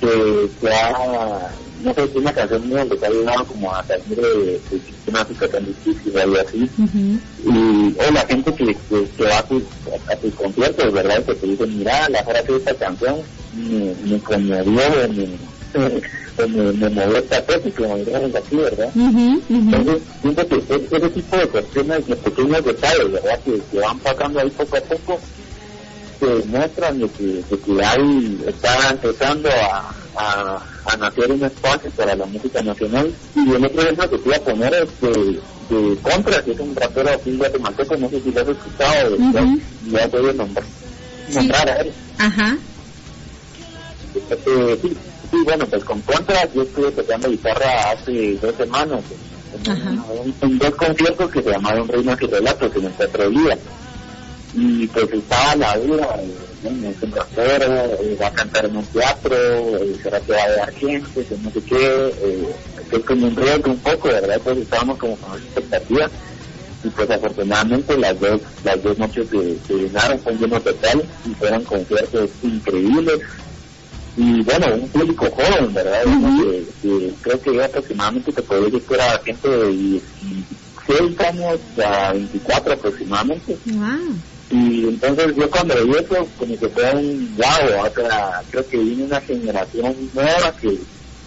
que, 0.00 0.50
que 0.60 0.68
ha, 0.68 1.50
no 1.82 1.94
sé, 1.94 2.10
una 2.14 2.32
canción 2.32 2.68
mía 2.68 2.86
que 2.88 3.04
ha 3.04 3.08
ayudado 3.08 3.44
como 3.46 3.74
a 3.74 3.84
salir 3.84 4.16
de, 4.16 4.60
de 4.70 4.82
una 5.08 5.24
situación 5.26 5.66
difícil 5.66 6.16
o 6.16 6.20
algo 6.20 6.36
así. 6.40 6.70
Y 7.44 7.96
o 7.98 8.10
la 8.12 8.26
gente 8.26 8.54
que, 8.54 8.76
que, 9.16 9.24
va 9.24 9.38
a 9.38 9.46
tus, 9.46 9.62
a, 10.10 10.16
tus 10.16 10.34
conciertos, 10.34 10.92
¿verdad? 10.92 11.24
Que 11.24 11.34
te 11.34 11.46
dicen, 11.46 11.78
mira, 11.78 12.08
la 12.08 12.24
frase 12.24 12.52
de 12.52 12.58
esta 12.58 12.74
canción 12.74 13.16
me, 13.54 13.94
me 14.04 14.18
conmovió, 14.20 15.08
me 15.08 15.28
me, 16.38 16.72
me 16.72 16.88
movió 16.90 17.18
estético, 17.18 17.82
como 17.82 17.96
diríamos 17.96 18.34
aquí, 18.34 18.56
¿verdad? 18.56 18.90
Entonces, 18.94 20.02
siento 20.20 20.48
que 20.48 20.56
ese, 20.56 21.10
tipo 21.10 21.36
de 21.36 21.48
cuestiones, 21.48 22.06
de 22.06 22.16
pequeños 22.16 22.64
detalles, 22.64 23.12
¿verdad? 23.12 23.40
Que, 23.44 23.60
que, 23.70 23.78
van 23.78 23.98
pasando 23.98 24.40
ahí 24.40 24.50
poco 24.50 24.76
a 24.76 24.80
poco, 24.80 25.20
se 26.18 26.46
muestran 26.46 26.98
de 26.98 27.08
que, 27.08 27.24
de 27.24 27.58
que 27.58 27.84
hay, 27.84 28.44
está 28.46 28.90
empezando 28.90 29.48
a, 29.48 29.94
a, 30.16 30.62
a, 30.86 30.96
nacer 30.96 31.30
un 31.30 31.44
espacio 31.44 31.90
para 31.92 32.14
la 32.14 32.26
música 32.26 32.62
nacional. 32.62 33.12
Y 33.34 33.52
el 33.52 33.64
otro 33.64 33.82
ejemplo 33.82 34.10
que 34.10 34.18
te 34.18 34.28
iba 34.28 34.36
a 34.36 34.40
poner 34.40 34.74
es 34.74 35.00
de, 35.00 35.40
de 35.70 35.96
Contra, 36.02 36.42
que 36.42 36.52
es 36.52 36.60
un 36.60 36.74
rapero 36.74 37.10
aquí 37.10 37.36
guatemalteco, 37.36 37.96
no 37.96 38.08
sé 38.08 38.20
si 38.20 38.32
lo 38.32 38.40
has 38.40 38.48
escuchado, 38.48 39.16
uh 39.16 39.18
-huh. 39.18 39.60
ya 39.90 40.06
voy 40.06 40.34
nombrar, 40.34 40.64
nombrar 41.32 41.68
a 41.68 41.76
él. 41.80 41.92
Ajá. 42.18 42.56
Eh, 44.30 44.78
sí, 44.80 44.96
Sí, 45.30 45.36
bueno, 45.44 45.66
pues 45.66 45.84
con 45.84 46.00
Contra 46.02 46.52
yo 46.52 46.62
estuve 46.62 46.90
tocando 46.92 47.28
guitarra 47.28 47.90
hace 47.92 48.34
dos 48.36 48.54
semanas. 48.56 49.00
En, 50.42 50.58
dos 50.58 50.74
conciertos 50.74 51.30
que 51.30 51.42
se 51.42 51.50
llamaron 51.50 51.88
Reinos 51.88 52.20
y 52.20 52.26
Relatos 52.26 52.74
en 52.76 52.84
el 52.84 52.92
Teatro 52.92 53.30
Día. 53.30 53.58
Y 54.54 54.86
pues 54.88 55.10
estaba 55.12 55.56
la 55.56 55.78
duda, 55.78 56.20
eh, 56.20 56.34
es 56.64 57.02
un 57.02 57.12
rapero, 57.12 57.74
eh, 57.74 58.16
va 58.20 58.28
a 58.28 58.32
cantar 58.32 58.66
en 58.66 58.76
un 58.76 58.86
teatro, 58.86 59.36
eh, 59.36 59.96
será 60.02 60.20
que 60.20 60.32
va 60.32 60.42
a 60.44 60.50
dar 60.50 60.72
gente, 60.72 61.26
no 61.42 61.50
sé 61.50 61.60
qué, 61.62 62.14
eh, 62.22 62.48
es 62.92 63.04
como 63.04 63.26
un 63.26 63.36
riesgo 63.36 63.72
un 63.72 63.78
poco, 63.78 64.08
¿verdad? 64.08 64.40
Pues 64.44 64.58
estábamos 64.58 64.98
como 64.98 65.16
con 65.16 65.32
esa 65.36 65.44
expectativa. 65.44 66.10
Y 66.84 66.88
pues 66.90 67.10
afortunadamente 67.10 67.96
las 67.96 68.20
dos 68.20 68.42
las 68.62 68.82
dos 68.82 68.98
noches 68.98 69.26
se, 69.30 69.58
se 69.66 69.74
llenaron 69.74 70.18
con 70.18 70.38
lleno 70.38 70.60
total 70.60 71.02
y 71.24 71.34
fueron 71.34 71.64
conciertos 71.64 72.28
increíbles 72.42 73.20
y 74.16 74.42
bueno, 74.42 74.66
un 74.74 74.88
público 74.88 75.28
joven, 75.30 75.74
¿verdad? 75.74 76.04
que, 76.82 77.12
creo 77.20 77.40
que 77.40 77.64
aproximadamente 77.64 78.32
te 78.32 78.42
podría 78.42 78.66
decir 78.66 78.82
que 78.82 78.94
era 78.94 79.20
gente 79.24 79.48
de 79.48 79.68
16 79.68 81.20
años 81.20 81.60
a 81.84 82.12
24 82.12 82.74
aproximadamente. 82.74 83.56
Y 84.50 84.84
entonces 84.86 85.34
yo 85.36 85.50
cuando 85.50 85.84
vi 85.84 85.92
eso, 85.96 86.28
como 86.38 86.56
que 86.56 86.68
fue 86.68 86.94
un 86.94 87.36
wow, 87.36 87.86
o 87.86 87.94
sea, 87.94 88.42
creo 88.50 88.68
que 88.68 88.76
viene 88.76 89.04
una 89.04 89.20
generación 89.20 89.96
nueva 90.12 90.54
que 90.60 90.78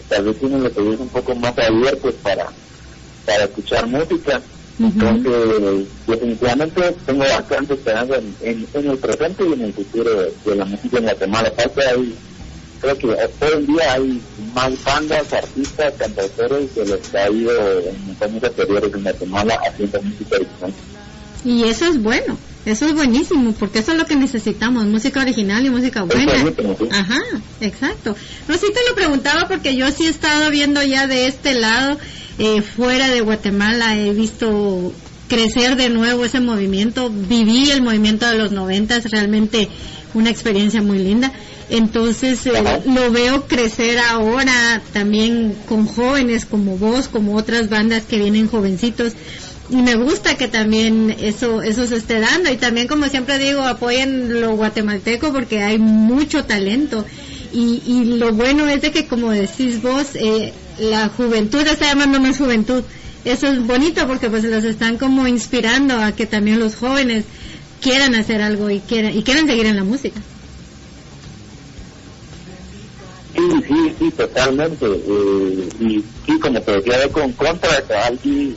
tal 0.08 0.24
vez 0.24 0.40
tiene 0.40 0.60
los 0.60 0.78
oídos 0.78 1.00
un 1.02 1.10
poco 1.10 1.36
más 1.36 1.58
abiertos 1.58 2.14
para, 2.24 2.48
para 3.26 3.44
escuchar 3.44 3.86
música. 3.88 4.42
Entonces, 4.80 5.88
definitivamente 6.06 6.96
tengo 7.06 7.24
bastante 7.24 7.74
esperanza 7.74 8.16
en, 8.18 8.68
en, 8.74 8.90
el 8.90 8.98
presente 9.00 9.44
y 9.44 9.54
en 9.54 9.62
el 9.62 9.74
futuro 9.74 10.10
de, 10.46 10.56
la 10.56 10.66
música 10.66 11.00
en 11.00 11.04
Guatemala. 11.04 11.50
Aparte 11.50 11.82
hay 11.84 12.16
creo 12.80 12.98
que 12.98 13.08
hoy 13.08 13.54
en 13.54 13.68
día 13.68 13.94
hay 13.94 14.22
más 14.54 14.84
bandas, 14.84 15.34
artistas, 15.34 15.94
cantautores 15.98 16.72
que 16.72 16.86
los 16.86 17.00
que 17.08 17.18
ha 17.18 17.30
ido 17.30 17.80
en 17.80 18.18
años 18.22 18.44
anteriores 18.44 18.94
en 18.94 19.04
Guatemala 19.04 19.60
haciendo 19.68 20.02
música 20.02 20.36
original. 20.36 20.74
Y 21.46 21.64
eso 21.64 21.86
es 21.86 22.02
bueno, 22.02 22.38
Eso 22.66 22.86
es 22.86 22.94
buenísimo, 22.94 23.54
porque 23.54 23.80
eso 23.80 23.94
es 23.94 23.98
lo 23.98 24.06
que 24.06 24.18
necesitamos, 24.18 24.86
música 24.86 25.22
original 25.22 25.66
y 25.66 25.70
música 25.70 26.04
buena. 26.04 26.34
Ajá, 26.92 27.22
exacto. 27.62 28.16
Te 28.46 28.90
lo 28.90 28.96
preguntaba 28.96 29.48
porque 29.48 29.76
yo 29.78 29.90
sí 29.92 30.08
he 30.08 30.10
estado 30.10 30.50
viendo 30.52 30.84
ya 30.84 31.08
de 31.08 31.28
este 31.28 31.54
lado, 31.54 31.98
eh, 32.40 32.62
fuera 32.62 33.08
de 33.08 33.22
Guatemala, 33.22 33.98
he 33.98 34.12
visto 34.12 34.92
crecer 35.30 35.78
de 35.78 35.90
nuevo 35.90 36.26
ese 36.26 36.42
movimiento, 36.42 37.10
viví 37.10 37.72
el 37.72 37.82
movimiento 37.82 38.28
de 38.28 38.38
los 38.38 38.52
noventas, 38.52 39.10
realmente 39.12 39.70
una 40.14 40.30
experiencia 40.30 40.82
muy 40.82 41.00
linda. 41.00 41.32
Entonces 41.70 42.46
eh, 42.46 42.52
lo 42.86 43.12
veo 43.12 43.46
crecer 43.46 44.00
ahora 44.00 44.82
también 44.94 45.56
con 45.68 45.86
jóvenes 45.86 46.46
como 46.46 46.78
vos, 46.78 47.08
como 47.08 47.36
otras 47.36 47.70
bandas 47.70 48.04
que 48.04 48.18
vienen 48.18 48.48
jovencitos. 48.48 49.14
Y 49.70 49.76
me 49.76 49.96
gusta 49.96 50.38
que 50.38 50.48
también 50.48 51.14
eso 51.20 51.62
eso 51.62 51.86
se 51.86 51.98
esté 51.98 52.20
dando. 52.22 52.52
Y 52.52 52.58
también 52.58 52.88
como 52.88 53.08
siempre 53.08 53.38
digo 53.38 53.64
apoyen 53.64 54.40
lo 54.40 54.56
guatemalteco 54.56 55.34
porque 55.34 55.62
hay 55.62 55.78
mucho 55.78 56.46
talento. 56.46 57.06
Y, 57.52 57.82
y 57.86 58.06
lo 58.18 58.32
bueno 58.34 58.68
es 58.68 58.82
de 58.82 58.92
que 58.92 59.08
como 59.08 59.32
decís 59.32 59.82
vos 59.82 60.16
eh, 60.16 60.54
la 60.80 61.10
juventud 61.10 61.68
está 61.68 61.88
llamando 61.88 62.22
más 62.22 62.38
juventud. 62.38 62.84
Eso 63.26 63.48
es 63.48 63.66
bonito 63.66 64.08
porque 64.08 64.30
pues 64.30 64.46
los 64.46 64.64
están 64.64 64.98
como 64.98 65.28
inspirando 65.28 66.02
a 66.02 66.14
que 66.14 66.26
también 66.28 66.60
los 66.60 66.76
jóvenes 66.76 67.26
quieran 67.82 68.16
hacer 68.16 68.42
algo 68.42 68.70
y 68.70 68.80
quieran 68.80 69.18
y 69.18 69.24
quieran 69.24 69.48
seguir 69.48 69.66
en 69.66 69.76
la 69.76 69.84
música 69.84 70.22
sí, 74.00 74.12
totalmente. 74.12 74.86
Eh, 74.86 75.70
y 75.80 76.04
sí, 76.26 76.40
como 76.40 76.62
te 76.62 76.72
decía, 76.74 77.08
con 77.10 77.32
contra, 77.34 77.70
alguien 78.06 78.56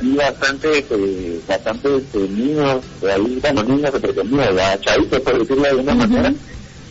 y 0.00 0.16
bastante, 0.16 0.84
eh, 0.90 1.40
bastante 1.46 1.96
este, 1.96 2.18
niños, 2.28 2.82
ahí, 3.02 3.38
bueno, 3.40 3.62
niños 3.62 3.94
entretenidos, 3.94 4.56
ya 4.56 4.80
chavitos, 4.80 5.20
por 5.20 5.38
decirlo 5.38 5.62
de 5.62 5.68
alguna 5.68 5.94
manera, 5.94 6.34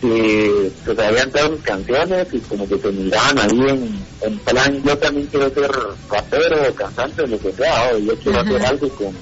que 0.01 0.71
pues 0.85 0.99
habían 0.99 1.31
sus 1.31 1.61
canciones 1.61 2.27
y 2.31 2.39
como 2.39 2.67
que 2.67 2.77
se 2.77 2.91
miraban 2.91 3.39
ahí 3.39 3.59
en, 3.69 4.03
en 4.21 4.37
plan, 4.39 4.81
yo 4.83 4.97
también 4.97 5.27
quiero 5.27 5.49
ser 5.53 5.71
rapero 6.09 6.69
o 6.69 6.73
cantante, 6.73 7.27
lo 7.27 7.39
que 7.39 7.51
sea, 7.51 7.91
o 7.93 7.97
yo 7.97 8.15
quiero 8.17 8.39
hacer 8.39 8.65
algo 8.65 8.89
con, 8.89 9.13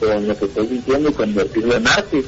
con 0.00 0.28
lo 0.28 0.38
que 0.38 0.44
estoy 0.44 0.66
diciendo 0.66 1.08
y 1.08 1.12
convertirlo 1.12 1.76
en 1.76 1.86
arte. 1.86 2.24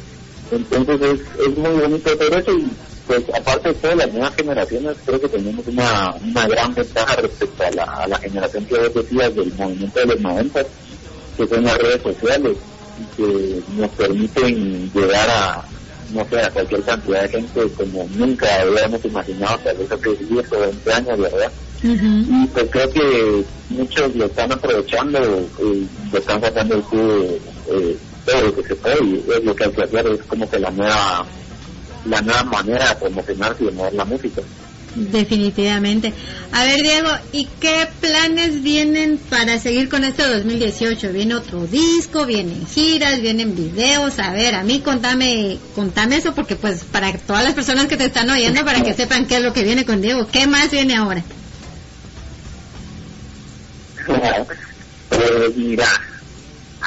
Entonces 0.52 1.00
es, 1.00 1.47
es 1.47 1.56
muy 1.56 1.80
bonito 1.80 2.11
hacer 2.12 2.38
eso 2.38 2.52
y 2.59 2.70
pues 3.10 3.24
aparte 3.34 3.70
de 3.70 3.74
todas 3.74 3.96
las 3.96 4.12
nuevas 4.12 4.36
generaciones, 4.36 4.96
creo 5.04 5.20
que 5.20 5.28
tenemos 5.28 5.66
una, 5.66 6.14
una 6.22 6.46
gran 6.46 6.72
ventaja 6.72 7.16
respecto 7.16 7.64
a 7.64 7.70
la, 7.72 7.82
a 7.82 8.06
la 8.06 8.18
generación 8.18 8.64
que 8.66 8.78
vos 8.78 8.94
decías 8.94 9.34
del 9.34 9.52
movimiento 9.54 9.98
de 9.98 10.06
los 10.06 10.20
90, 10.20 10.62
que 11.36 11.46
son 11.48 11.64
las 11.64 11.78
redes 11.78 12.02
sociales 12.02 12.56
y 13.00 13.16
que 13.16 13.62
nos 13.76 13.90
permiten 13.90 14.92
llegar 14.92 15.28
a, 15.28 15.64
no 16.12 16.24
sé, 16.30 16.40
a 16.40 16.50
cualquier 16.50 16.82
cantidad 16.82 17.22
de 17.22 17.28
gente 17.30 17.68
como 17.76 18.08
nunca 18.14 18.46
habíamos 18.60 19.04
imaginado, 19.04 19.58
tal 19.58 19.76
vez 19.76 19.90
hace 19.90 20.14
10 20.14 20.52
o 20.52 20.60
20 20.60 20.92
años, 20.92 21.18
¿verdad? 21.18 21.52
Y 21.82 22.46
pues 22.46 22.66
creo 22.70 22.90
que 22.92 23.44
muchos 23.70 24.14
lo 24.14 24.26
están 24.26 24.52
aprovechando 24.52 25.18
y 25.58 25.88
lo 26.12 26.18
están 26.20 26.40
sacando 26.40 26.76
el 26.76 26.82
jugo 26.82 27.24
eh, 27.72 27.96
todo 28.24 28.40
lo 28.42 28.54
que 28.54 28.62
se 28.62 28.76
puede 28.76 29.04
y 29.04 29.24
es 29.36 29.42
lo 29.42 29.56
que 29.56 29.64
hay 29.64 29.72
que 29.72 29.82
hacer, 29.82 30.06
es 30.06 30.22
como 30.28 30.48
que 30.48 30.60
la 30.60 30.70
nueva 30.70 31.26
la 32.04 32.21
nueva 32.23 32.45
manera 32.45 32.88
de 32.88 32.97
promocionarse 32.97 33.64
y 33.64 33.66
de 33.66 33.73
mover 33.73 33.95
la 33.95 34.04
música. 34.04 34.42
Definitivamente. 34.95 36.12
A 36.52 36.64
ver, 36.64 36.83
Diego, 36.83 37.11
¿y 37.33 37.47
qué 37.61 37.88
planes 38.00 38.62
vienen 38.62 39.19
para 39.19 39.59
seguir 39.59 39.88
con 39.88 40.02
este 40.02 40.26
2018? 40.26 41.12
¿Viene 41.12 41.37
otro 41.37 41.64
disco? 41.66 42.26
¿Vienen 42.26 42.66
giras? 42.66 43.21
¿Vienen 43.21 43.54
videos? 43.54 44.19
A 44.19 44.33
ver, 44.33 44.57
a 44.57 44.64
mí 44.64 44.80
contame, 44.80 45.59
contame 45.76 46.16
eso 46.16 46.35
porque 46.35 46.57
pues 46.57 46.83
para 46.85 47.12
todas 47.19 47.45
las 47.45 47.54
personas 47.54 47.87
que 47.87 47.97
te 47.97 48.07
están 48.07 48.28
oyendo, 48.30 48.64
para 48.64 48.83
que 48.83 48.95
sepan 48.97 49.26
qué 49.26 49.37
es 49.37 49.42
lo 49.42 49.52
que 49.52 49.62
viene 49.62 49.85
con 49.85 50.00
Diego, 50.00 50.26
¿qué 50.26 50.49
más 50.49 50.71
viene 50.71 50.97
ahora? 50.97 51.23
mira, 55.57 55.87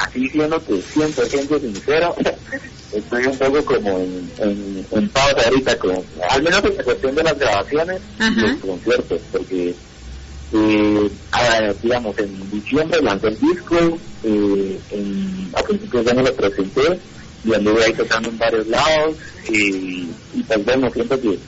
así 0.04 0.28
siendo 0.28 0.64
que 0.64 0.74
100% 0.74 1.60
sincero, 1.60 2.14
estoy 2.92 3.26
un 3.26 3.38
poco 3.38 3.64
como 3.64 3.98
en, 3.98 4.86
en, 4.90 5.08
pausa 5.08 5.48
ahorita, 5.48 5.78
como, 5.78 6.04
al 6.30 6.42
menos 6.42 6.64
en 6.64 6.76
la 6.76 6.84
cuestión 6.84 7.14
de 7.14 7.22
las 7.22 7.38
grabaciones 7.38 8.00
y 8.20 8.40
los 8.40 8.60
conciertos, 8.60 9.20
porque, 9.32 9.74
eh, 10.52 11.10
digamos, 11.82 12.18
en 12.18 12.50
diciembre 12.50 13.00
lancé 13.02 13.28
el 13.28 13.40
disco, 13.40 13.76
eh, 14.24 14.80
en, 14.90 15.50
a 15.54 15.62
principios 15.62 16.04
de 16.04 16.10
año 16.10 16.22
lo 16.22 16.34
presenté 16.34 17.00
y 17.44 17.54
anduve 17.54 17.84
ahí 17.84 17.92
tocando 17.92 18.30
en 18.30 18.38
varios 18.38 18.66
lados 18.68 19.16
y, 19.50 20.08
y 20.34 20.42
pues 20.46 20.64
bueno, 20.64 20.90
siento 20.90 21.20
que 21.20 21.38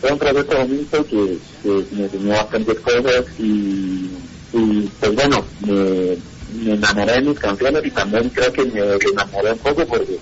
fue 0.00 0.12
un 0.12 0.18
proceso 0.18 0.58
bonito 0.58 1.04
que, 1.06 1.38
que 1.62 1.84
me 1.92 2.04
enseñó 2.04 2.30
bastantes 2.30 2.78
cosas 2.80 3.24
y, 3.38 4.10
y 4.52 4.90
pues 5.00 5.14
bueno, 5.14 5.44
me, 5.66 6.16
me 6.54 6.74
enamoré 6.74 7.12
de 7.12 7.20
mis 7.22 7.38
canciones 7.38 7.84
y 7.84 7.90
también 7.90 8.28
creo 8.30 8.52
que 8.52 8.64
me 8.64 8.80
enamoré 8.80 9.52
un 9.52 9.58
poco 9.58 9.86
porque 9.86 10.18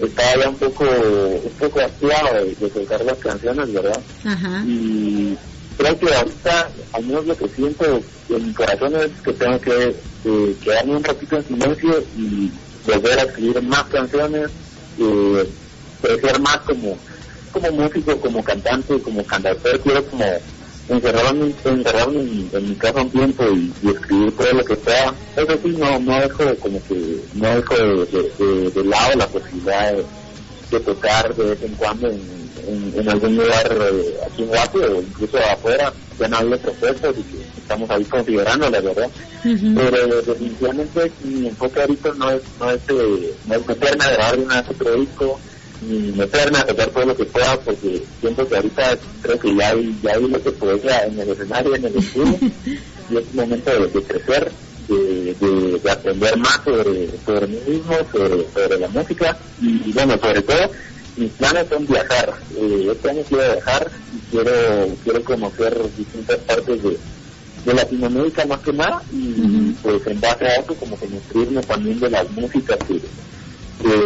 estaba 0.00 0.36
ya 0.36 0.48
un 0.48 0.56
poco 0.56 0.84
un 0.84 1.52
poco 1.58 1.80
actuado 1.80 2.44
de, 2.44 2.68
tocar 2.68 3.04
las 3.04 3.18
canciones, 3.18 3.72
¿verdad? 3.72 4.00
Y 4.66 5.36
creo 5.76 5.98
que 5.98 6.14
ahorita, 6.14 6.70
al 6.92 7.04
menos 7.04 7.26
lo 7.26 7.36
que 7.36 7.48
siento 7.48 8.02
en 8.28 8.46
mi 8.46 8.52
corazón 8.52 8.96
es 8.96 9.10
que 9.22 9.32
tengo 9.32 9.60
que 9.60 9.94
eh, 10.24 10.56
quedarme 10.62 10.96
un 10.96 11.04
ratito 11.04 11.36
en 11.36 11.46
silencio 11.46 12.04
y 12.16 12.50
volver 12.86 13.18
a 13.18 13.22
escribir 13.22 13.62
más 13.62 13.84
canciones, 13.84 14.50
eh, 14.98 15.48
crecer 16.00 16.40
más 16.40 16.58
como 16.58 16.96
como 17.52 17.70
músico, 17.72 18.18
como 18.18 18.42
cantante, 18.42 18.98
como 19.02 19.22
cantautor, 19.24 19.78
quiero 19.80 20.04
como 20.06 20.24
encerrarme, 20.94 21.54
encerrarme 21.64 22.20
en, 22.20 22.50
en, 22.52 22.68
mi 22.68 22.74
casa 22.76 23.02
un 23.02 23.10
tiempo 23.10 23.44
y, 23.52 23.88
escribir 23.88 24.36
todo 24.36 24.52
lo 24.52 24.64
que 24.64 24.76
sea. 24.76 25.14
Eso 25.36 25.58
sí, 25.62 25.68
no, 25.78 25.98
no 25.98 26.20
dejo 26.20 26.56
como 26.60 26.82
que, 26.84 27.20
no 27.34 27.48
dejo 27.56 27.74
de, 27.76 28.70
de, 28.70 28.84
lado 28.84 29.16
la 29.16 29.26
posibilidad 29.26 29.92
de, 30.70 30.80
tocar 30.80 31.34
de 31.34 31.44
vez 31.44 31.62
en 31.62 31.74
cuando 31.74 32.08
en, 32.08 32.94
en, 32.96 33.08
algún 33.08 33.36
lugar 33.36 33.70
eh, 33.70 34.16
aquí 34.26 34.42
en 34.42 34.48
Guapo 34.48 34.78
o 34.78 35.02
incluso 35.02 35.38
afuera. 35.38 35.92
Ya 36.18 36.28
no 36.28 36.38
hay 36.38 36.58
propuestas 36.58 37.14
y 37.18 37.22
que 37.22 37.42
estamos 37.58 37.90
ahí 37.90 38.04
considerando, 38.04 38.70
la 38.70 38.80
verdad. 38.80 39.10
Pero 39.42 40.22
definitivamente 40.22 41.12
mi 41.24 41.48
enfoque 41.48 41.80
ahorita 41.80 42.12
no 42.14 42.30
es, 42.30 42.42
no 42.60 42.70
es, 42.70 42.80
eh, 42.88 43.34
no 43.46 43.54
es 43.54 43.66
meterme 43.66 44.04
a 44.04 44.10
grabar 44.10 44.38
una 44.38 44.60
otro 44.60 44.94
disco 44.94 45.40
y 45.88 46.12
meterme 46.16 46.58
a 46.58 46.66
tocar 46.66 46.88
todo 46.90 47.06
lo 47.06 47.16
que 47.16 47.24
pueda 47.24 47.58
porque 47.60 48.02
siento 48.20 48.46
que 48.48 48.56
ahorita 48.56 48.98
creo 49.22 49.38
que 49.38 49.56
ya 49.56 49.68
hay, 49.70 49.98
ya 50.02 50.12
hay 50.12 50.28
lo 50.28 50.42
que 50.42 50.52
podría 50.52 51.06
en 51.06 51.18
el 51.18 51.30
escenario, 51.30 51.74
en 51.74 51.84
el 51.84 51.96
estudio 51.96 52.38
y 53.10 53.16
es 53.16 53.34
momento 53.34 53.70
de, 53.70 54.02
crecer, 54.02 54.52
de, 54.88 55.34
de, 55.82 55.90
aprender 55.90 56.36
más 56.38 56.60
sobre, 56.64 57.10
sobre 57.24 57.46
mí 57.48 57.58
mismo, 57.66 57.96
sobre, 58.12 58.46
sobre 58.52 58.78
la 58.78 58.88
música 58.88 59.36
y, 59.60 59.92
bueno, 59.92 60.16
sobre 60.18 60.42
todo 60.42 60.70
mis 61.16 61.30
planes 61.32 61.66
son 61.68 61.86
viajar. 61.86 62.32
Eh, 62.56 62.88
este 62.90 63.10
año 63.10 63.22
quiero 63.28 63.52
viajar 63.52 63.90
y 64.14 64.30
quiero, 64.30 64.52
quiero 65.04 65.24
conocer 65.24 65.78
distintas 65.96 66.38
partes 66.38 66.82
de, 66.82 66.98
de 67.64 67.74
Latinoamérica 67.74 68.46
más 68.46 68.60
que 68.60 68.72
nada 68.72 69.02
y 69.12 69.72
pues 69.82 70.06
en 70.06 70.20
base 70.20 70.46
a 70.46 70.56
eso 70.56 70.74
como 70.74 70.98
que 70.98 71.08
nutrirme 71.08 71.60
también 71.62 72.00
de 72.00 72.10
las 72.10 72.30
músicas 72.30 72.78
que 72.86 73.00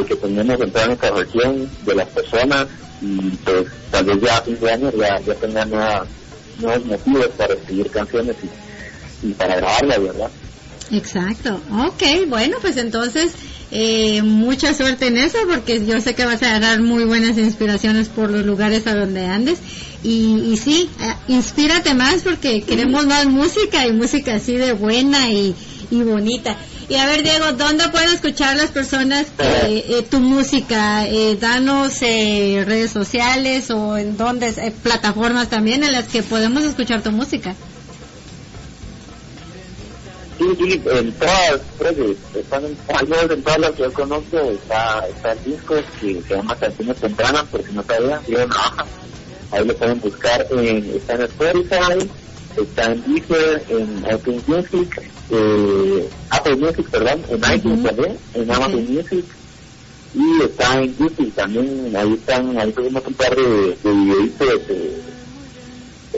que, 0.08 0.16
tenemos 0.16 0.60
en 0.60 0.70
toda 0.70 0.86
nuestra 0.86 1.10
región, 1.10 1.70
de 1.84 1.94
las 1.94 2.08
personas, 2.08 2.66
y 3.00 3.30
pues 3.44 3.66
tal 3.90 4.04
vez 4.04 4.20
ya 4.20 4.38
a 4.38 4.42
fin 4.42 4.58
de 4.60 4.70
año 4.70 4.90
ya, 4.92 5.20
ya 5.20 5.34
tengan 5.34 5.70
nuevos 5.70 6.84
motivos 6.84 7.28
para 7.36 7.54
escribir 7.54 7.90
canciones 7.90 8.36
y, 9.22 9.32
para 9.32 9.56
grabarlas, 9.56 10.02
¿verdad? 10.02 10.30
Exacto, 10.90 11.60
ok, 11.88 12.28
bueno, 12.28 12.58
pues 12.60 12.76
entonces 12.76 13.32
eh, 13.72 14.22
mucha 14.22 14.72
suerte 14.72 15.08
en 15.08 15.16
eso 15.16 15.38
porque 15.52 15.84
yo 15.84 16.00
sé 16.00 16.14
que 16.14 16.24
vas 16.24 16.42
a 16.44 16.60
dar 16.60 16.80
muy 16.80 17.04
buenas 17.04 17.36
inspiraciones 17.36 18.08
por 18.08 18.30
los 18.30 18.46
lugares 18.46 18.86
a 18.86 18.94
donde 18.94 19.26
andes 19.26 19.58
y, 20.04 20.52
y 20.52 20.56
sí, 20.56 20.88
eh, 21.00 21.14
inspírate 21.26 21.92
más 21.94 22.22
porque 22.22 22.62
queremos 22.62 23.06
más 23.06 23.26
música 23.26 23.86
y 23.86 23.92
música 23.92 24.36
así 24.36 24.54
de 24.54 24.72
buena 24.72 25.28
y, 25.30 25.54
y 25.90 26.02
bonita. 26.02 26.56
Y 26.88 26.94
a 26.94 27.06
ver, 27.06 27.24
Diego, 27.24 27.52
¿dónde 27.52 27.88
pueden 27.88 28.10
escuchar 28.10 28.56
las 28.56 28.70
personas 28.70 29.26
eh, 29.38 29.84
eh, 29.88 30.02
tu 30.08 30.20
música? 30.20 31.06
Eh, 31.08 31.36
danos 31.40 32.00
eh, 32.02 32.62
redes 32.64 32.92
sociales 32.92 33.70
o 33.72 33.96
en 33.96 34.16
dónde, 34.16 34.52
plataformas 34.84 35.48
también 35.50 35.82
en 35.82 35.92
las 35.92 36.06
que 36.06 36.22
podemos 36.22 36.62
escuchar 36.62 37.02
tu 37.02 37.10
música. 37.10 37.56
Sí, 40.38 40.44
sí, 40.58 40.82
en 40.90 41.12
todas, 41.14 41.60
creo 41.78 42.14
están 42.34 42.64
en, 42.66 43.42
todas 43.42 43.58
las 43.58 43.70
que 43.72 43.82
yo 43.82 43.92
conozco, 43.92 44.38
está, 44.38 45.06
está 45.08 45.32
el 45.32 45.38
que 45.98 46.22
se 46.22 46.34
llama 46.34 46.54
Canciones 46.56 46.96
Tempranas, 46.98 47.44
por 47.44 47.64
si 47.64 47.72
no 47.72 47.82
sabían, 47.82 48.20
ahí 49.50 49.64
lo 49.64 49.74
pueden 49.76 49.98
buscar, 50.00 50.46
en, 50.50 50.94
está 50.94 51.14
en 51.14 51.22
Spotify, 51.22 52.10
está 52.56 52.92
en 52.92 53.02
Deezer, 53.06 53.64
en 53.70 54.12
Apple 54.12 54.40
Music, 54.46 55.10
eh, 55.30 56.08
Apple 56.30 56.56
Music, 56.56 56.88
perdón, 56.90 57.22
en 57.28 57.54
iTunes 57.54 57.82
también, 57.82 58.18
en 58.34 58.50
Amazon 58.50 58.86
Music, 58.92 59.24
y 60.14 60.42
está 60.42 60.80
en 60.80 60.96
YouTube 60.96 61.32
también, 61.34 61.94
ahí 61.96 62.14
están, 62.14 62.58
ahí 62.58 62.72
tenemos 62.72 63.06
un 63.06 63.14
par 63.14 63.36
de, 63.36 63.76
de 63.82 63.92
videitos 63.92 64.60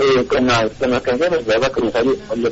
eh, 0.00 0.24
con, 0.26 0.46
las, 0.46 0.70
con 0.78 0.90
las 0.90 1.02
canciones, 1.02 1.44
¿verdad? 1.44 1.72
Con 1.72 1.86
los 1.86 1.94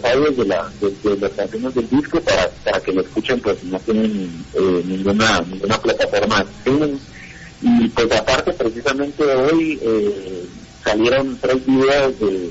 audios 0.04 0.36
de, 0.36 0.44
la, 0.46 0.68
de, 0.80 1.16
las 1.16 1.30
canciones 1.30 1.74
del 1.74 1.88
disco 1.88 2.20
para, 2.20 2.50
para 2.64 2.80
que 2.80 2.92
lo 2.92 3.02
escuchen, 3.02 3.40
pues 3.40 3.62
no 3.62 3.78
tienen 3.80 4.44
eh, 4.54 4.82
ninguna, 4.84 5.40
ninguna 5.42 5.78
plataforma 5.80 6.44
Y 7.62 7.88
pues 7.88 8.10
aparte, 8.10 8.52
precisamente 8.52 9.22
hoy 9.22 9.78
eh, 9.80 10.44
salieron 10.82 11.38
tres 11.40 11.64
videos 11.64 12.18
de, 12.18 12.50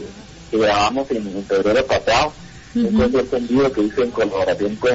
que 0.49 0.57
grabamos 0.57 1.11
en, 1.11 1.43
febrero 1.45 1.85
pasado, 1.85 2.31
un 2.75 2.93
concierto 2.93 3.37
en 3.37 3.47
vivo 3.47 3.71
que 3.71 3.81
hice 3.81 4.01
en 4.03 4.11
colaboración 4.11 4.75
con 4.75 4.91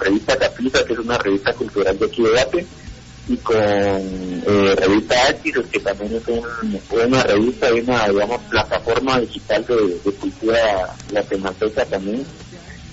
Revista 0.00 0.36
Capita, 0.36 0.84
que 0.84 0.92
es 0.92 0.98
una 0.98 1.18
revista 1.18 1.52
cultural 1.52 1.98
de 1.98 2.06
aquí 2.06 2.22
de 2.22 2.66
y 3.28 3.36
con 3.36 3.56
eh, 3.56 4.74
Revista 4.76 5.30
X, 5.30 5.54
que 5.70 5.78
también 5.80 6.16
es 6.16 6.22
una 6.90 7.22
revista 7.22 7.70
y 7.70 7.80
una, 7.80 8.08
digamos, 8.08 8.40
plataforma 8.48 9.20
digital 9.20 9.64
de, 9.66 9.76
de 10.04 10.16
cultura 10.16 10.96
latinoamericana 11.12 11.84
también. 11.90 12.24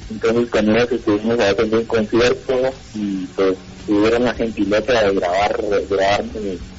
Entonces 0.09 0.49
con 0.49 0.69
ellos 0.69 0.91
estuvimos 0.91 1.39
a 1.39 1.49
hacer 1.49 1.65
un 1.73 1.85
concierto 1.85 2.53
y 2.93 3.25
pues 3.35 3.57
tuvieron 3.85 4.23
la 4.23 4.33
gentileza 4.33 5.03
de 5.03 5.15
grabar, 5.15 5.61
grabar 5.89 6.23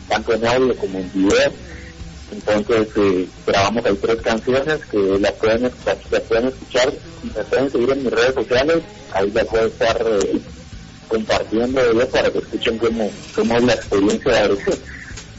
tanto 0.09 0.35
en 0.35 0.47
audio 0.47 0.77
como 0.77 0.99
en 0.99 1.13
video. 1.13 1.53
Entonces 2.31 2.89
eh, 2.97 3.29
grabamos 3.47 3.85
ahí 3.87 3.99
tres 4.01 4.21
canciones 4.21 4.79
que 4.91 4.99
las 5.19 5.33
pueden, 5.33 5.63
las 5.63 6.21
pueden 6.23 6.49
escuchar 6.49 6.93
me 7.23 7.45
pueden 7.45 7.71
seguir 7.71 7.91
en 7.91 8.05
mis 8.05 8.13
redes 8.13 8.35
sociales, 8.35 8.83
ahí 9.13 9.31
ya 9.31 9.45
puedo 9.45 9.67
estar 9.67 10.07
eh, 10.07 10.41
compartiendo 11.09 11.81
para 12.13 12.31
que 12.31 12.39
escuchen 12.39 12.79
cómo, 12.79 13.11
cómo 13.35 13.57
es 13.57 13.65
la 13.65 13.75
experiencia 13.75 14.49
de, 14.49 14.57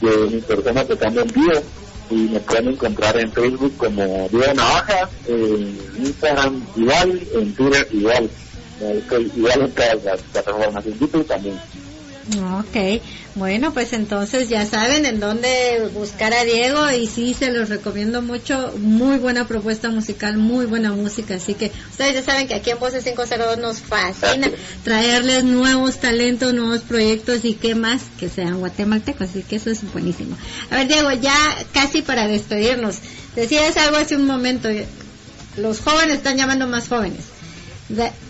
de 0.00 0.16
mi 0.30 0.40
persona 0.40 0.84
tocando 0.84 1.22
en 1.22 1.28
vivo. 1.28 1.62
Y 2.10 2.14
me 2.28 2.40
pueden 2.40 2.68
encontrar 2.70 3.16
en 3.20 3.30
Facebook 3.32 3.76
como 3.76 4.28
Diego 4.32 4.52
Navaja, 4.52 5.08
en 5.28 5.78
Instagram 5.96 6.60
igual, 6.74 7.22
en 7.34 7.54
Twitter 7.54 7.86
igual, 7.92 8.28
igual 9.36 9.60
en 9.60 9.70
todas 9.70 10.04
las 10.04 10.20
plataformas, 10.22 10.86
en 10.86 10.98
YouTube 10.98 11.26
también. 11.28 11.60
Ok, 12.38 13.02
bueno, 13.34 13.72
pues 13.72 13.92
entonces 13.92 14.48
ya 14.48 14.64
saben 14.64 15.04
en 15.04 15.18
dónde 15.18 15.90
buscar 15.92 16.32
a 16.32 16.44
Diego 16.44 16.88
y 16.90 17.08
sí, 17.08 17.34
se 17.34 17.50
los 17.50 17.68
recomiendo 17.68 18.22
mucho. 18.22 18.72
Muy 18.78 19.18
buena 19.18 19.48
propuesta 19.48 19.88
musical, 19.88 20.36
muy 20.36 20.66
buena 20.66 20.92
música. 20.92 21.34
Así 21.34 21.54
que 21.54 21.72
ustedes 21.90 22.14
ya 22.14 22.22
saben 22.22 22.46
que 22.46 22.54
aquí 22.54 22.70
en 22.70 22.78
Voces 22.78 23.02
502 23.02 23.58
nos 23.58 23.80
fascina 23.80 24.48
traerles 24.84 25.42
nuevos 25.42 25.98
talentos, 25.98 26.54
nuevos 26.54 26.82
proyectos 26.82 27.44
y 27.44 27.54
qué 27.54 27.74
más 27.74 28.02
que 28.18 28.28
sean 28.28 28.60
guatemaltecos. 28.60 29.30
Así 29.30 29.42
que 29.42 29.56
eso 29.56 29.70
es 29.70 29.82
buenísimo. 29.92 30.36
A 30.70 30.76
ver, 30.76 30.86
Diego, 30.86 31.10
ya 31.12 31.34
casi 31.72 32.02
para 32.02 32.28
despedirnos. 32.28 32.98
Decías 33.34 33.76
algo 33.76 33.96
hace 33.96 34.14
un 34.14 34.26
momento. 34.26 34.68
Los 35.56 35.80
jóvenes 35.80 36.18
están 36.18 36.36
llamando 36.36 36.68
más 36.68 36.86
jóvenes. 36.86 37.24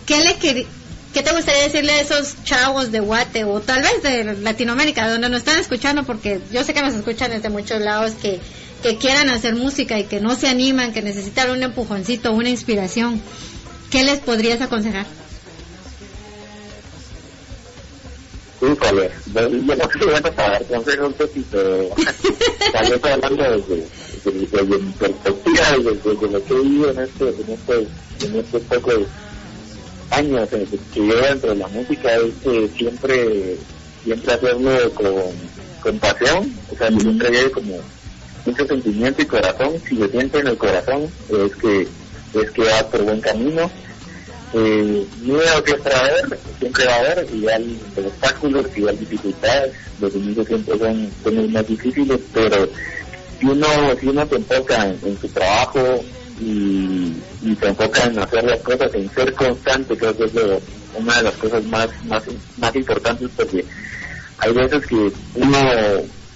¿Qué 0.07 0.23
le 0.23 0.37
quería? 0.37 0.65
¿Qué 1.13 1.23
te 1.23 1.33
gustaría 1.33 1.63
decirle 1.63 1.91
a 1.91 2.01
esos 2.01 2.41
chavos 2.45 2.91
de 2.91 3.01
Guate 3.01 3.43
o 3.43 3.59
tal 3.59 3.81
vez 3.81 4.01
de 4.01 4.23
Latinoamérica 4.35 5.09
donde 5.09 5.27
nos 5.27 5.39
están 5.39 5.59
escuchando? 5.59 6.03
Porque 6.03 6.39
yo 6.51 6.63
sé 6.63 6.73
que 6.73 6.81
nos 6.81 6.93
escuchan 6.93 7.31
desde 7.31 7.49
muchos 7.49 7.81
lados 7.81 8.13
que, 8.21 8.39
que 8.81 8.97
quieran 8.97 9.29
hacer 9.29 9.55
música 9.55 9.99
y 9.99 10.05
que 10.05 10.21
no 10.21 10.35
se 10.35 10.47
animan, 10.47 10.93
que 10.93 11.01
necesitan 11.01 11.49
un 11.49 11.63
empujoncito, 11.63 12.31
una 12.31 12.49
inspiración. 12.49 13.21
¿Qué 13.89 14.03
les 14.03 14.19
podrías 14.19 14.61
aconsejar? 14.61 15.05
Híjole, 18.61 19.11
yo 19.33 19.49
no 19.49 19.75
sé 19.75 20.05
bueno 20.05 20.31
para 20.33 20.51
dar 20.51 20.65
consejos, 20.65 21.13
pero 21.51 21.89
tal 22.71 22.89
vez 22.89 23.03
hablando 23.03 23.43
desde, 23.43 23.87
desde, 24.23 24.79
mi 24.79 24.91
perspectiva, 24.93 25.63
desde, 25.71 26.29
lo 26.29 26.45
que 26.45 26.53
he 26.53 26.61
vivido 26.61 26.91
en 26.91 26.99
este, 26.99 27.29
en 27.29 27.49
este, 27.49 27.87
en 28.27 28.35
este 28.35 28.59
poco 28.59 28.91
años 30.11 30.49
que 30.49 30.99
llevo 30.99 31.21
dentro 31.21 31.49
de 31.51 31.55
la 31.55 31.67
música 31.67 32.15
es 32.15 32.33
que 32.43 32.69
siempre, 32.77 33.57
siempre 34.03 34.33
hacerlo 34.33 34.93
con, 34.93 35.13
con 35.81 35.99
pasión, 35.99 36.53
o 36.71 36.77
sea, 36.77 36.87
siempre 36.89 37.29
lleve 37.29 37.51
como 37.51 37.79
mucho 38.45 38.65
sentimiento 38.65 39.21
y 39.21 39.25
corazón, 39.25 39.73
si 39.87 39.97
se 39.97 40.09
siente 40.09 40.39
en 40.39 40.47
el 40.47 40.57
corazón, 40.57 41.09
es 41.29 41.55
que 41.55 41.87
es 42.33 42.51
que 42.51 42.63
va 42.63 42.89
por 42.89 43.03
buen 43.03 43.19
camino. 43.21 43.69
Eh, 44.53 45.05
miedo 45.21 45.63
siempre 45.65 45.93
va 45.93 45.99
a 45.99 46.05
haber, 46.07 46.39
siempre 46.59 46.85
va 46.85 46.93
a 46.93 46.99
haber, 46.99 47.19
hay 47.53 47.81
obstáculos, 47.97 48.65
y 48.75 48.87
hay 48.87 48.97
dificultades, 48.97 49.73
los 49.99 50.13
inicios 50.15 50.47
siempre 50.47 50.77
son, 50.77 51.09
son 51.23 51.35
los 51.35 51.49
más 51.49 51.67
difíciles, 51.67 52.19
pero 52.33 52.67
si 53.39 53.45
uno, 53.45 53.67
si 53.99 54.07
uno 54.07 54.27
se 54.27 54.35
enfoca 54.35 54.87
en 54.87 55.17
su 55.19 55.27
trabajo, 55.29 56.03
y, 56.41 57.21
se 57.59 57.67
enfoca 57.67 58.03
en 58.03 58.19
hacer 58.19 58.43
las 58.43 58.59
cosas, 58.61 58.89
en 58.93 59.09
ser 59.13 59.33
constante, 59.33 59.95
creo 59.97 60.15
que 60.15 60.25
es 60.25 60.33
una 60.97 61.17
de 61.17 61.23
las 61.23 61.35
cosas 61.37 61.63
más, 61.65 61.89
más, 62.05 62.23
más 62.57 62.75
importantes 62.75 63.29
porque 63.35 63.65
hay 64.39 64.53
veces 64.53 64.85
que 64.87 65.11
uno 65.35 65.57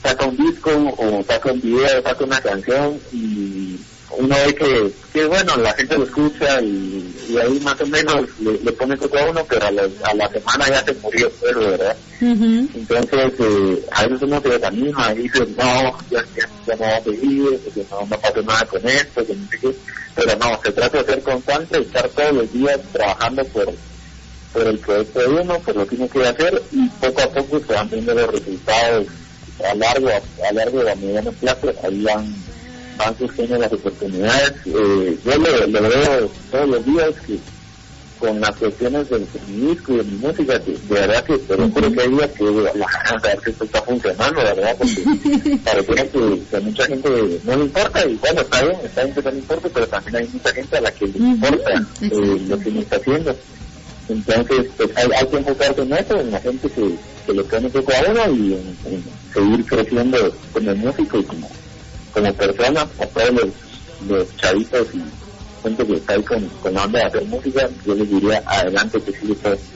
saca 0.03 0.27
un 0.27 0.37
disco 0.37 0.71
o 0.97 1.23
saca 1.27 1.51
un 1.51 1.61
video, 1.61 2.03
saca 2.03 2.23
una 2.23 2.39
canción 2.39 2.99
y 3.11 3.79
uno 4.17 4.35
ve 4.45 4.55
que, 4.55 4.91
que 5.13 5.25
bueno, 5.25 5.55
la 5.57 5.73
gente 5.73 5.97
lo 5.97 6.03
escucha 6.03 6.61
y, 6.61 7.13
ahí 7.41 7.59
más 7.61 7.79
o 7.81 7.85
menos 7.87 8.27
le, 8.39 8.71
pone 8.73 8.95
todo 8.97 9.17
a 9.19 9.29
uno, 9.29 9.45
pero 9.47 9.65
a 9.67 9.71
la, 9.71 10.29
semana 10.29 10.69
ya 10.69 10.83
se 10.83 10.93
murió 10.95 11.31
pero 11.41 11.59
¿verdad? 11.59 11.95
Entonces, 12.21 13.33
eh, 13.39 13.85
a 13.91 14.03
veces 14.03 14.21
uno 14.21 14.41
se 14.41 14.49
desanima 14.49 15.13
y 15.13 15.23
dice, 15.23 15.39
no, 15.57 15.97
ya, 16.09 16.23
ya, 16.35 16.75
no 16.75 16.81
va 16.81 16.97
a 16.97 17.03
seguir, 17.03 17.59
porque 17.63 17.85
no, 17.91 17.99
no 18.05 18.19
pasa 18.19 18.41
nada 18.41 18.65
con 18.65 18.87
esto, 18.87 19.25
que 19.25 19.35
no 19.35 19.49
sé 19.49 19.59
qué. 19.59 19.75
Pero 20.15 20.37
no, 20.37 20.61
se 20.63 20.71
trata 20.71 20.97
de 20.99 21.05
ser 21.05 21.21
constante 21.23 21.79
y 21.79 21.81
estar 21.81 22.07
todos 22.09 22.33
los 22.33 22.53
días 22.53 22.79
trabajando 22.93 23.43
por, 23.45 23.73
por 24.53 24.67
el 24.67 24.79
proyecto 24.79 25.19
de 25.19 25.27
uno, 25.27 25.59
por 25.59 25.75
lo 25.75 25.87
que 25.87 25.95
uno 25.95 26.07
quiere 26.07 26.27
hacer 26.29 26.63
y 26.71 26.87
poco 26.87 27.21
a 27.21 27.29
poco 27.31 27.59
se 27.59 27.73
van 27.73 27.89
viendo 27.89 28.13
los 28.13 28.31
resultados 28.31 29.07
a 29.63 29.75
largo, 29.75 30.09
a, 30.09 30.53
largo 30.53 30.83
de 30.83 30.91
a 30.91 30.95
mediano 30.95 31.31
plazo, 31.33 31.73
ahí 31.83 32.01
van 32.03 32.33
van 32.97 33.17
surgiendo 33.17 33.57
las 33.57 33.71
oportunidades. 33.71 34.53
Eh, 34.65 35.17
yo 35.23 35.37
lo, 35.37 35.81
veo 35.89 36.31
todos 36.51 36.69
los 36.69 36.85
días 36.85 37.11
que 37.25 37.39
con 38.19 38.39
las 38.39 38.55
cuestiones 38.55 39.09
del 39.09 39.27
disco 39.47 39.93
y 39.93 39.97
de 39.97 40.03
mi 40.03 40.17
música, 40.17 40.57
de 40.57 40.77
verdad 40.89 41.23
que 41.25 41.33
lo 41.55 41.69
juro 41.69 41.91
que 41.91 42.01
hay 42.01 42.09
días 42.09 42.31
que 42.31 42.43
la 42.43 42.87
a 43.05 43.19
ver 43.19 43.37
que 43.39 43.51
esto 43.51 43.63
está 43.65 43.81
funcionando, 43.81 44.41
la 44.41 44.53
verdad, 44.53 44.75
porque 44.77 45.59
parece 45.63 46.09
que, 46.09 46.57
a 46.57 46.59
mucha 46.61 46.85
gente 46.85 47.39
no 47.43 47.55
le 47.57 47.63
importa, 47.65 48.07
y 48.07 48.15
bueno, 48.15 48.41
está 48.41 48.63
bien, 48.63 48.77
está 48.83 49.03
bien 49.03 49.15
que 49.15 49.21
no 49.21 49.31
le 49.31 49.37
importa, 49.37 49.69
pero 49.73 49.87
también 49.87 50.15
hay 50.15 50.29
mucha 50.31 50.53
gente 50.53 50.77
a 50.77 50.81
la 50.81 50.91
que 50.91 51.07
le 51.07 51.17
importa 51.17 51.85
eh, 52.01 52.41
lo 52.47 52.59
que 52.59 52.71
me 52.71 52.79
está 52.79 52.95
haciendo. 52.95 53.35
Entonces, 54.07 54.67
pues 54.77 54.89
hay, 54.95 55.09
hay, 55.19 55.27
que 55.27 55.37
enfocarse 55.37 55.81
en 55.81 55.93
eso, 55.93 56.19
en 56.19 56.31
la 56.31 56.39
gente 56.39 56.69
que, 56.69 56.95
que 57.25 57.33
le 57.33 57.43
pone 57.43 57.69
poco 57.69 57.91
a 57.91 58.11
uno 58.11 58.35
y 58.35 58.53
en, 58.53 59.03
seguir 59.33 59.65
creciendo 59.65 60.33
como 60.53 60.75
músico 60.75 61.19
y 61.19 61.23
como 61.23 61.49
como 62.15 62.33
persona, 62.33 62.81
a 62.81 63.05
todos 63.07 63.29
los, 63.31 63.47
los 64.07 64.37
chavitos 64.37 64.87
y 64.93 65.03
gente 65.61 65.85
que 65.85 65.93
está 65.93 66.13
ahí 66.13 66.23
con, 66.23 66.47
con 66.61 66.77
hacer 66.77 67.25
música, 67.25 67.69
yo 67.85 67.93
les 67.93 68.09
diría 68.09 68.41
adelante 68.45 69.01
que 69.01 69.11
sí 69.11 69.27
todo. 69.27 69.74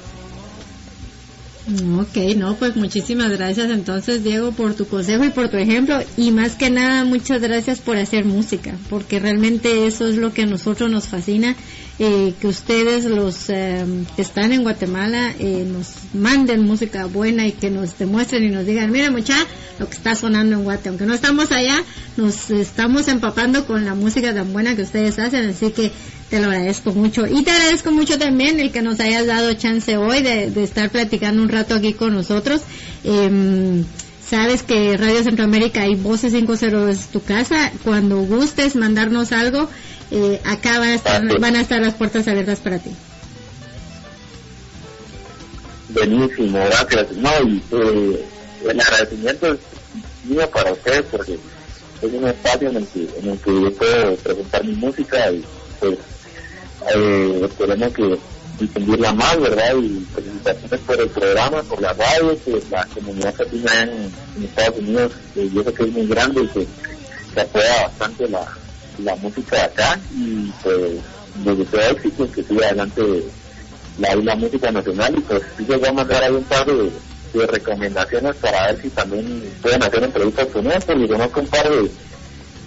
Ok, 1.99 2.35
no, 2.35 2.55
pues 2.55 2.75
muchísimas 2.75 3.29
gracias 3.29 3.69
entonces 3.69 4.23
Diego 4.23 4.51
por 4.51 4.73
tu 4.73 4.87
consejo 4.87 5.23
y 5.23 5.29
por 5.29 5.49
tu 5.49 5.57
ejemplo. 5.57 5.99
Y 6.17 6.31
más 6.31 6.55
que 6.55 6.71
nada 6.71 7.05
muchas 7.05 7.41
gracias 7.41 7.79
por 7.79 7.97
hacer 7.97 8.25
música 8.25 8.73
porque 8.89 9.19
realmente 9.19 9.85
eso 9.85 10.07
es 10.07 10.15
lo 10.15 10.33
que 10.33 10.43
a 10.43 10.45
nosotros 10.47 10.89
nos 10.89 11.07
fascina 11.07 11.55
eh, 11.99 12.33
que 12.39 12.47
ustedes 12.47 13.05
los 13.05 13.49
eh, 13.49 13.85
que 14.15 14.21
están 14.21 14.53
en 14.53 14.63
Guatemala 14.63 15.33
eh, 15.37 15.65
nos 15.67 15.95
manden 16.13 16.61
música 16.65 17.05
buena 17.05 17.45
y 17.45 17.51
que 17.51 17.69
nos 17.69 17.99
demuestren 17.99 18.45
y 18.45 18.49
nos 18.49 18.65
digan 18.65 18.89
mira 18.89 19.11
mucha 19.11 19.35
lo 19.79 19.87
que 19.89 19.95
está 19.95 20.15
sonando 20.15 20.55
en 20.55 20.63
Guate 20.63 20.89
aunque 20.89 21.05
no 21.05 21.13
estamos 21.13 21.51
allá 21.51 21.83
nos 22.15 22.49
estamos 22.51 23.09
empapando 23.09 23.65
con 23.65 23.85
la 23.85 23.95
música 23.95 24.33
tan 24.33 24.53
buena 24.53 24.75
que 24.77 24.83
ustedes 24.83 25.19
hacen 25.19 25.49
así 25.49 25.71
que 25.71 25.91
te 26.29 26.39
lo 26.39 26.47
agradezco 26.47 26.91
mucho. 26.91 27.25
Y 27.25 27.43
te 27.43 27.51
agradezco 27.51 27.91
mucho 27.91 28.17
también 28.17 28.59
el 28.59 28.71
que 28.71 28.81
nos 28.81 28.99
hayas 28.99 29.25
dado 29.25 29.53
chance 29.53 29.97
hoy 29.97 30.21
de, 30.21 30.51
estar 30.63 30.89
platicando 30.89 31.41
un 31.41 31.49
rato 31.49 31.75
aquí 31.75 31.93
con 31.93 32.13
nosotros. 32.13 32.61
Eh, 33.03 33.83
sabes 34.23 34.63
que 34.63 34.95
Radio 34.95 35.23
Centroamérica 35.23 35.87
y 35.87 35.95
Voces 35.95 36.33
50 36.33 36.89
es 36.91 37.07
tu 37.07 37.21
casa. 37.21 37.71
Cuando 37.83 38.17
gustes 38.19 38.75
mandarnos 38.75 39.31
algo, 39.31 39.67
eh, 40.11 40.39
acá 40.45 40.79
van 40.79 40.89
a, 40.89 40.95
estar, 40.95 41.39
van 41.39 41.55
a 41.55 41.61
estar 41.61 41.81
las 41.81 41.95
puertas 41.95 42.27
abiertas 42.27 42.59
para 42.59 42.79
ti. 42.79 42.91
Buenísimo, 45.89 46.59
gracias. 46.59 47.11
No, 47.13 47.31
y 47.47 47.63
eh, 47.71 48.25
el 48.69 48.79
agradecimiento 48.79 49.53
es 49.53 49.59
mío 50.25 50.47
para 50.51 50.73
ustedes 50.73 51.03
porque 51.09 51.39
es 52.01 52.13
un 52.13 52.27
espacio 52.27 52.69
en 52.69 52.77
el 52.77 52.87
que, 52.87 53.09
en 53.17 53.29
el 53.29 53.39
que 53.39 53.61
yo 53.61 53.73
puedo 53.73 54.15
presentar 54.17 54.63
mi 54.63 54.75
música 54.75 55.31
y 55.31 55.43
pues 55.79 55.97
eh, 56.95 57.41
esperemos 57.43 57.93
que 57.93 58.17
difundirla 58.59 59.13
más, 59.13 59.39
¿verdad? 59.39 59.75
Y 59.77 60.05
felicitaciones 60.13 60.79
por 60.81 60.99
el 60.99 61.09
programa, 61.09 61.63
por 61.63 61.81
la 61.81 61.93
radio, 61.93 62.37
que 62.43 62.61
la 62.69 62.85
comunidad 62.85 63.33
latina 63.37 63.83
en, 63.83 63.89
en 64.37 64.43
Estados 64.43 64.79
Unidos, 64.79 65.11
que 65.33 65.49
yo 65.49 65.63
sé 65.63 65.73
que 65.73 65.83
es 65.83 65.91
muy 65.91 66.07
grande 66.07 66.43
y 66.43 66.47
que, 66.47 66.67
se 67.33 67.41
apoya 67.41 67.83
bastante 67.83 68.27
la, 68.27 68.47
la 69.03 69.15
música 69.17 69.55
de 69.55 69.61
acá. 69.61 69.99
Y 70.15 70.51
pues 70.63 70.77
les 71.45 71.57
deseo 71.57 71.91
éxito, 71.91 72.31
que 72.31 72.43
siga 72.43 72.67
adelante 72.67 73.23
la, 73.99 74.15
la 74.15 74.35
música 74.35 74.71
nacional. 74.71 75.15
Y 75.17 75.21
pues 75.21 75.43
sí 75.57 75.65
les 75.67 75.79
voy 75.79 75.89
a 75.89 75.93
mandar 75.93 76.23
ahí 76.23 76.31
un 76.33 76.43
par 76.43 76.65
de, 76.65 76.91
recomendaciones 77.45 78.35
para 78.37 78.67
ver 78.67 78.81
si 78.81 78.89
también 78.89 79.43
pueden 79.61 79.83
hacer 79.83 80.03
entrevistas 80.03 80.47
con 80.47 80.65
ellos, 80.65 80.83
porque 80.83 81.07
conozco 81.07 81.39
un 81.41 81.47
par 81.47 81.69
de 81.69 81.91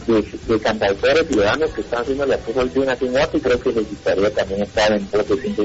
de, 0.07 0.41
de 0.47 0.61
cantautores 0.61 1.27
ciudadanos 1.29 1.71
que 1.75 1.81
están 1.83 2.03
haciendo 2.03 2.27
las 2.27 2.39
cosas 2.39 2.73
bien 2.73 2.91
aquí 2.91 3.07
en 3.07 3.15
y 3.15 3.41
creo 3.41 3.61
que 3.61 3.73
les 3.73 3.89
gustaría 3.89 4.31
también 4.31 4.63
estar 4.63 4.93
en 4.93 5.09
Bloque 5.11 5.35
5 5.43 5.63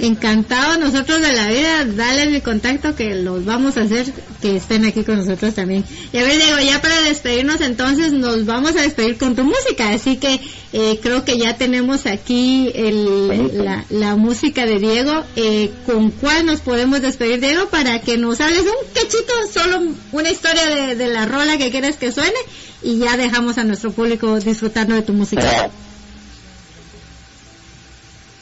Encantado 0.00 0.78
nosotros 0.78 1.20
de 1.20 1.32
la 1.32 1.48
vida, 1.48 1.84
dale 1.84 2.26
mi 2.26 2.40
contacto 2.40 2.96
que 2.96 3.14
los 3.14 3.44
vamos 3.44 3.76
a 3.76 3.82
hacer 3.82 4.12
que 4.40 4.56
estén 4.56 4.84
aquí 4.84 5.04
con 5.04 5.18
nosotros 5.18 5.54
también. 5.54 5.84
Y 6.12 6.18
a 6.18 6.24
ver 6.24 6.36
Diego, 6.36 6.58
ya 6.58 6.80
para 6.80 7.00
despedirnos 7.02 7.60
entonces 7.60 8.12
nos 8.12 8.46
vamos 8.46 8.76
a 8.76 8.82
despedir 8.82 9.18
con 9.18 9.36
tu 9.36 9.44
música, 9.44 9.90
así 9.90 10.16
que 10.16 10.40
eh, 10.72 10.98
creo 11.02 11.24
que 11.24 11.36
ya 11.36 11.56
tenemos 11.56 12.06
aquí 12.06 12.72
el, 12.74 13.64
la, 13.64 13.84
la, 13.90 14.16
música 14.16 14.64
de 14.64 14.78
Diego. 14.78 15.24
Eh, 15.36 15.70
¿Con 15.84 16.10
cuál 16.10 16.46
nos 16.46 16.60
podemos 16.60 17.02
despedir 17.02 17.40
Diego 17.40 17.68
para 17.68 18.00
que 18.00 18.16
nos 18.16 18.40
hables 18.40 18.62
un 18.62 18.92
cachito, 18.94 19.32
solo 19.52 19.92
una 20.12 20.30
historia 20.30 20.66
de, 20.66 20.96
de 20.96 21.08
la 21.08 21.26
rola 21.26 21.58
que 21.58 21.70
quieres 21.70 21.96
que 21.96 22.10
suene? 22.10 22.38
y 22.82 22.98
ya 22.98 23.16
dejamos 23.16 23.58
a 23.58 23.64
nuestro 23.64 23.92
público 23.92 24.38
disfrutando 24.40 24.94
de 24.94 25.02
tu 25.02 25.12
música. 25.12 25.70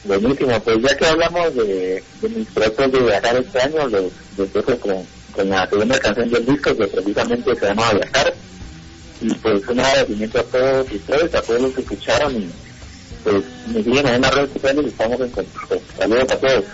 Buenísimo, 0.03 0.59
pues 0.61 0.77
ya 0.81 0.95
que 0.95 1.05
hablamos 1.05 1.55
de, 1.55 2.03
de 2.21 2.29
mis 2.29 2.47
proyectos 2.47 2.91
de 2.91 2.99
viajar 2.99 3.35
este 3.35 3.61
año, 3.61 3.87
los, 3.89 4.11
los 4.37 4.79
con, 4.79 5.05
con 5.33 5.49
la 5.49 5.67
segunda 5.67 5.99
canción 5.99 6.29
del 6.29 6.45
disco 6.45 6.75
que 6.75 6.87
precisamente 6.87 7.55
se 7.55 7.65
llama 7.65 7.93
Viajar. 7.93 8.33
Y 9.21 9.33
pues 9.33 9.67
un 9.67 9.79
agradecimiento 9.79 10.39
a 10.39 10.43
todos 10.43 10.91
ustedes, 10.91 11.35
a 11.35 11.41
todos 11.41 11.61
los 11.61 11.73
que 11.73 11.81
escucharon 11.81 12.35
y 12.37 12.49
pues 13.23 13.43
me 13.67 13.83
siguen 13.83 14.07
en 14.07 14.21
las 14.21 14.33
redes 14.33 14.53
sociales 14.53 14.85
y 14.85 14.89
estamos 14.89 15.19
en 15.19 15.29
contacto. 15.29 15.81
Saludos 15.97 16.31
a 16.31 16.37
todos. 16.37 16.65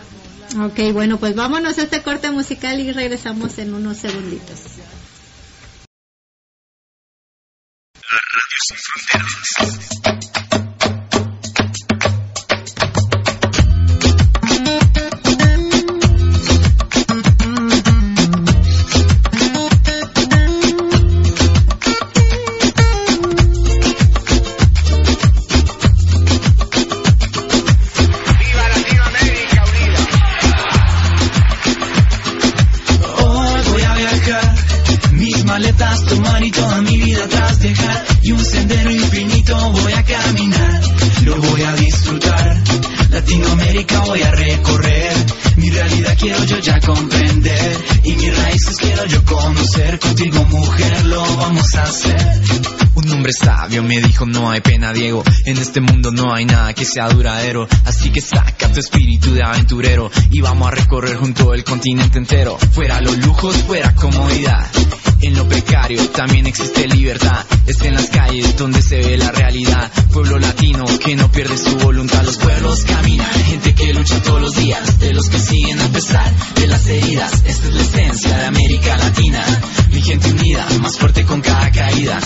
Ok, 0.67 0.93
bueno, 0.93 1.17
pues 1.17 1.35
vámonos 1.35 1.77
a 1.79 1.81
este 1.81 2.03
corte 2.03 2.29
musical 2.29 2.79
y 2.79 2.91
regresamos 2.91 3.57
en 3.57 3.73
unos 3.73 3.97
segunditos. 3.97 4.59
La 7.95 8.19
radio 8.31 8.59
sin 8.67 8.77
fronteras. 8.77 10.04
Me 53.83 54.01
dijo 54.01 54.25
no 54.25 54.49
hay 54.49 54.61
pena 54.61 54.93
Diego, 54.93 55.23
en 55.45 55.57
este 55.57 55.79
mundo 55.79 56.11
no 56.11 56.33
hay 56.33 56.45
nada 56.45 56.73
que 56.73 56.85
sea 56.85 57.09
duradero, 57.09 57.67
así 57.85 58.09
que 58.09 58.21
saca 58.21 58.71
tu 58.71 58.79
espíritu 58.79 59.33
de 59.33 59.43
aventurero 59.43 60.09
y 60.31 60.41
vamos 60.41 60.67
a 60.67 60.71
recorrer 60.71 61.17
junto 61.17 61.53
el 61.53 61.63
continente 61.63 62.17
entero, 62.17 62.57
fuera 62.71 63.01
los 63.01 63.17
lujos, 63.19 63.55
fuera 63.57 63.93
comodidad. 63.93 64.65
En 65.21 65.35
lo 65.35 65.47
precario 65.47 66.07
también 66.09 66.47
existe 66.47 66.87
libertad, 66.87 67.45
es 67.67 67.81
en 67.81 67.95
las 67.95 68.09
calles 68.09 68.57
donde 68.57 68.81
se 68.81 68.97
ve 68.97 69.17
la 69.17 69.31
realidad, 69.31 69.91
pueblo 70.11 70.39
latino 70.39 70.85
que 71.03 71.15
no 71.15 71.31
pierde 71.31 71.57
su 71.57 71.75
voluntad, 71.77 72.23
los 72.23 72.37
pueblos 72.37 72.83
caminan, 72.85 73.29
gente 73.45 73.75
que 73.75 73.93
lucha 73.93 74.21
todos 74.23 74.41
los 74.41 74.55
días, 74.55 74.99
de 74.99 75.13
los 75.13 75.29
que 75.29 75.39
siguen 75.39 75.81
a 75.81 75.87
pesar 75.89 76.31
de 76.55 76.67
las 76.67 76.87
heridas, 76.87 77.43
esta 77.45 77.67
es 77.67 77.73
la 77.73 77.81
esencia 77.81 78.37
de 78.37 78.45
América 78.45 78.97
Latina, 78.97 79.45
mi 79.91 80.01
gente 80.01 80.31
unida, 80.31 80.67
más 80.81 80.97
fuerte 80.97 81.23
con 81.25 81.41
cada 81.41 81.71
caída. 81.71 82.19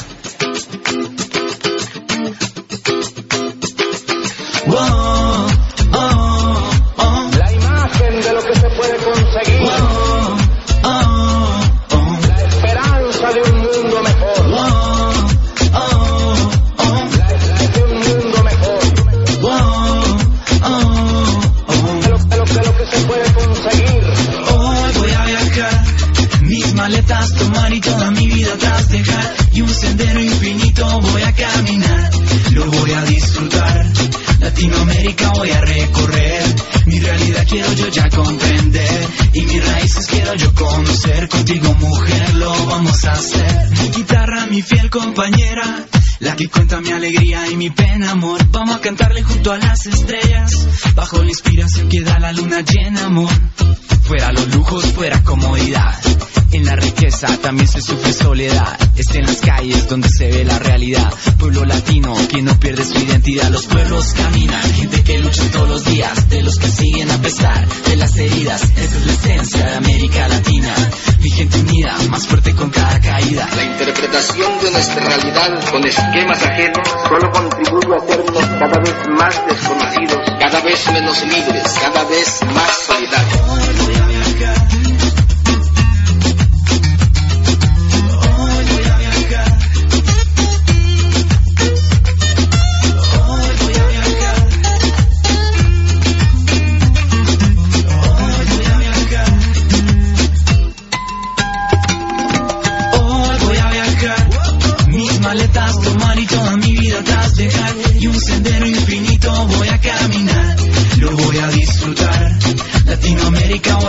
Raíces 39.90 40.08
quiero 40.08 40.36
yo 40.36 40.54
conocer. 40.54 41.30
Contigo, 41.30 41.74
mujer, 41.74 42.36
lo 42.36 42.66
vamos 42.68 43.06
a 43.06 43.14
hacer. 43.14 43.70
Guitarra, 43.96 44.46
mi 44.46 44.62
fiel 44.62 44.88
compañera. 44.92 45.64
La 46.20 46.36
que 46.36 46.48
cuenta 46.48 46.80
mi 46.80 46.92
alegría 46.92 47.50
y 47.50 47.58
mi 47.58 47.72
pena, 47.72 48.12
amor. 48.12 48.40
Vamos 48.52 48.76
a 48.76 48.82
cantarle 48.82 49.24
junto 49.24 49.52
a 49.52 49.58
las 49.58 49.88
estrellas. 49.88 50.68
Bajo 50.94 51.24
la 51.24 51.30
inspiración 51.30 51.90
que 51.90 52.02
da 52.02 52.20
la 52.20 52.32
luna 52.34 52.62
llena, 52.62 53.06
amor. 53.06 53.32
Fuera 54.04 54.32
los 54.32 54.54
lujos, 54.54 54.86
fuera 54.94 55.24
comodidad. 55.24 55.98
En 56.52 56.66
la 56.66 56.76
riqueza 56.76 57.28
también 57.42 57.68
se 57.68 57.82
sufre 57.82 58.12
soledad. 58.12 58.78
Es 58.96 59.14
en 59.14 59.26
las 59.26 59.38
calles 59.38 59.88
donde 59.88 60.10
se 60.10 60.30
ve 60.30 60.44
la 60.44 60.58
realidad. 60.58 61.14
Pueblo 61.38 61.64
latino 61.64 62.16
que 62.28 62.42
no 62.42 62.60
pierde 62.60 62.84
su 62.86 62.98
identidad. 62.98 63.50
Los 63.50 63.68
pueblos 63.68 64.14
caminan, 64.14 64.74
gente 64.74 65.04
que 65.04 65.20
lucha 65.20 65.44
todos 65.52 65.70
los 65.70 65.86
días. 65.86 66.30
De 66.30 66.42
los 66.42 66.58
que 66.58 66.68
siguen 66.68 67.12
a 67.12 67.22
pesar 67.22 67.68
de 67.68 67.96
las 67.98 68.18
heridas. 68.18 68.64
Esa 68.64 68.98
es 68.98 69.06
la 69.06 69.14
esencia 69.14 69.66
de 69.66 69.76
América 69.76 70.28
Latina. 70.28 70.76
Mi 71.22 71.30
gente 71.30 71.60
unida, 71.60 71.96
más 72.10 72.26
fuerte 72.26 72.56
con 72.56 72.72
cada 72.72 73.00
caída. 73.00 73.48
La 73.56 73.64
interpretación 73.64 74.52
de 74.64 74.72
nuestra 74.72 75.06
realidad 75.06 75.72
con 75.72 75.86
esquemas 75.86 76.42
ajenos 76.42 76.88
solo 77.08 77.32
contribuye 77.32 77.94
a 77.94 77.98
hacernos 77.98 78.46
cada 78.60 78.80
vez 78.80 78.96
más 79.10 79.42
desconocidos, 79.48 80.20
cada 80.40 80.62
vez 80.62 80.92
menos 80.92 81.24
libres, 81.24 81.64
cada 81.80 82.04
vez 82.06 82.40
más 82.54 82.72
solidarios. 82.88 84.09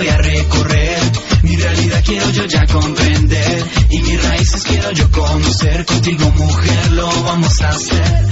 Voy 0.00 0.08
a 0.08 0.16
recorrer. 0.16 1.00
Mi 1.42 1.56
realidad 1.56 2.02
quiero 2.04 2.30
yo 2.30 2.44
ya 2.46 2.66
comprender. 2.66 3.64
Y 3.90 4.02
mis 4.02 4.22
raíces 4.22 4.62
quiero 4.64 4.90
yo 4.92 5.10
conocer. 5.10 5.84
Contigo, 5.84 6.30
mujer, 6.36 6.92
lo 6.92 7.06
vamos 7.24 7.60
a 7.60 7.68
hacer. 7.68 8.30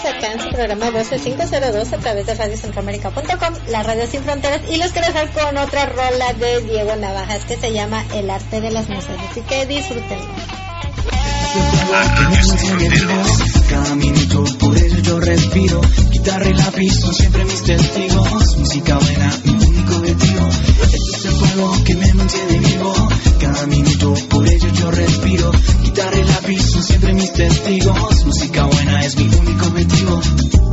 Acá 0.00 0.32
en 0.32 0.40
su 0.40 0.48
programa 0.48 0.90
Voces 0.90 1.22
502 1.22 1.92
a 1.92 1.98
través 1.98 2.26
de 2.26 2.34
radiocentroamérica.com, 2.34 3.54
la 3.68 3.82
radio 3.82 4.06
sin 4.06 4.22
fronteras. 4.22 4.62
Y 4.70 4.78
los 4.78 4.90
quiero 4.92 5.08
dejar 5.08 5.30
con 5.30 5.58
otra 5.58 5.86
rola 5.86 6.32
de 6.32 6.62
Diego 6.62 6.96
Navajas 6.96 7.44
que 7.44 7.56
se 7.56 7.72
llama 7.72 8.04
El 8.14 8.30
arte 8.30 8.60
de 8.60 8.70
las 8.70 8.88
musas. 8.88 9.16
Así 9.30 9.42
que 9.42 9.66
disfrútenlo. 9.66 10.26
Es 20.04 21.24
el 21.24 21.32
fuego 21.32 21.84
que 21.84 21.94
me 21.94 22.14
mantiene 22.14 22.58
vivo. 22.58 22.92
Cada 23.40 23.66
minuto 23.66 24.14
por 24.28 24.48
ello 24.48 24.68
yo 24.72 24.90
respiro. 24.90 25.52
Guitarra 25.82 26.18
y 26.18 26.24
lápiz 26.24 26.62
son 26.62 26.82
siempre 26.82 27.14
mis 27.14 27.32
testigos. 27.32 28.24
Música 28.24 28.64
buena 28.64 29.04
es 29.04 29.16
mi 29.16 29.24
único 29.24 29.66
objetivo. 29.66 30.20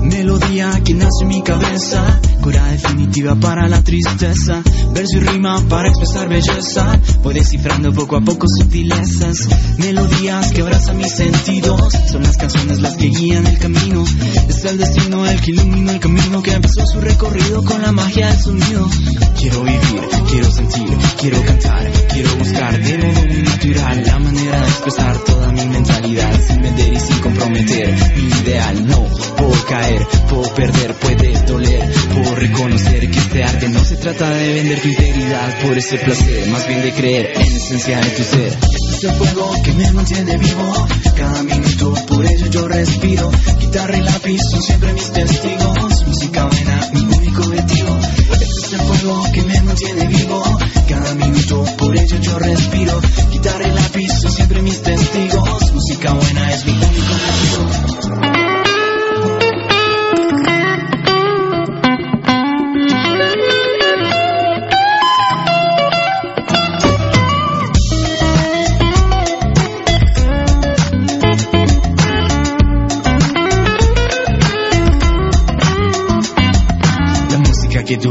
Melodía 0.01 0.81
que 0.83 0.93
nace 0.93 1.23
en 1.23 1.27
mi 1.27 1.41
cabeza. 1.43 2.19
Cura 2.41 2.71
definitiva 2.71 3.35
para 3.35 3.67
la 3.67 3.83
tristeza. 3.83 4.63
Verso 4.93 5.17
y 5.17 5.19
rima 5.19 5.61
para 5.67 5.89
expresar 5.89 6.29
belleza. 6.29 6.99
Voy 7.21 7.33
descifrando 7.35 7.93
poco 7.93 8.17
a 8.17 8.21
poco 8.21 8.47
sutilezas. 8.47 9.47
Melodías 9.77 10.51
que 10.51 10.61
abrazan 10.61 10.97
mis 10.97 11.11
sentidos. 11.11 11.93
Son 12.11 12.23
las 12.23 12.37
canciones 12.37 12.79
las 12.79 12.95
que 12.95 13.09
guían 13.09 13.45
el 13.45 13.59
camino. 13.59 14.03
Es 14.47 14.65
el 14.65 14.77
destino 14.77 15.27
el 15.27 15.39
que 15.41 15.51
ilumina 15.51 15.93
el 15.93 15.99
camino 15.99 16.41
Que 16.41 16.53
empezó 16.53 16.85
su 16.85 16.99
recorrido 17.01 17.63
con 17.63 17.81
la 17.81 17.91
magia 17.91 18.27
del 18.27 18.39
sonido 18.39 18.89
Quiero 19.37 19.63
vivir, 19.63 20.01
quiero 20.29 20.51
sentir, 20.51 20.97
quiero 21.19 21.43
cantar 21.43 21.91
Quiero 22.11 22.35
buscar 22.35 22.79
de 22.81 22.97
muy 22.97 23.41
natural 23.43 24.03
La 24.05 24.19
manera 24.19 24.59
de 24.61 24.67
expresar 24.67 25.17
toda 25.19 25.51
mi 25.51 25.65
mentalidad 25.67 26.39
Sin 26.47 26.61
vender 26.61 26.93
y 26.93 26.99
sin 26.99 27.19
comprometer. 27.19 27.95
Mi 28.15 28.23
ideal 28.23 28.87
No 28.87 29.07
puedo 29.37 29.65
caer, 29.65 30.07
puedo 30.29 30.53
perder, 30.53 30.93
puede 30.95 31.41
doler 31.43 31.91
Puedo 32.13 32.35
reconocer 32.35 33.09
que 33.09 33.19
este 33.19 33.43
arte 33.43 33.69
no 33.69 33.83
se 33.83 33.95
trata 33.97 34.29
de 34.29 34.53
vender 34.53 34.81
tu 34.81 34.87
integridad 34.87 35.61
Por 35.61 35.77
ese 35.77 35.97
placer, 35.97 36.47
más 36.49 36.67
bien 36.67 36.81
de 36.81 36.91
creer 36.93 37.31
en 37.35 37.49
la 37.49 37.57
esencia 37.57 37.99
de 37.99 38.09
tu 38.09 38.23
ser. 38.23 38.57
Es 38.99 39.03
el 39.03 39.11
fuego 39.11 39.53
que 39.63 39.71
me 39.73 39.91
mantiene 39.91 40.37
vivo 40.37 40.87
Cada 41.15 41.43
minuto 41.43 41.93
por 42.07 42.25
ello 42.25 42.47
yo 42.47 42.67
respiro. 42.67 43.31
Guitarra 43.59 43.97
y 43.97 44.01
lápiz 44.01 44.41
son 44.51 44.61
siempre 44.61 44.93
mis 44.93 45.11
testigos 45.11 46.05
Música 46.07 46.45
buena, 46.45 46.89
mi 46.93 47.01
único 47.01 47.41
objetivo. 47.43 47.97
Este 48.31 48.45
es 48.45 48.73
el 48.73 48.79
fuego 48.81 49.08
que 49.33 49.41
me 49.43 49.61
mantiene 49.61 50.07
vivo. 50.07 50.43
Cada 50.87 51.15
minuto 51.15 51.63
por 51.77 51.95
ello 51.95 52.17
yo 52.19 52.39
respiro. 52.39 53.01
Guitarra 53.31 53.67
y 53.67 53.71
lápiz 53.71 54.11
son 54.21 54.31
siempre 54.31 54.61
mis 54.61 54.81
testigos. 54.81 55.73
Música 55.73 56.13
buena 56.13 56.51
es 56.51 56.65
mi 56.65 56.71
único 56.73 57.13
objetivo 57.13 57.68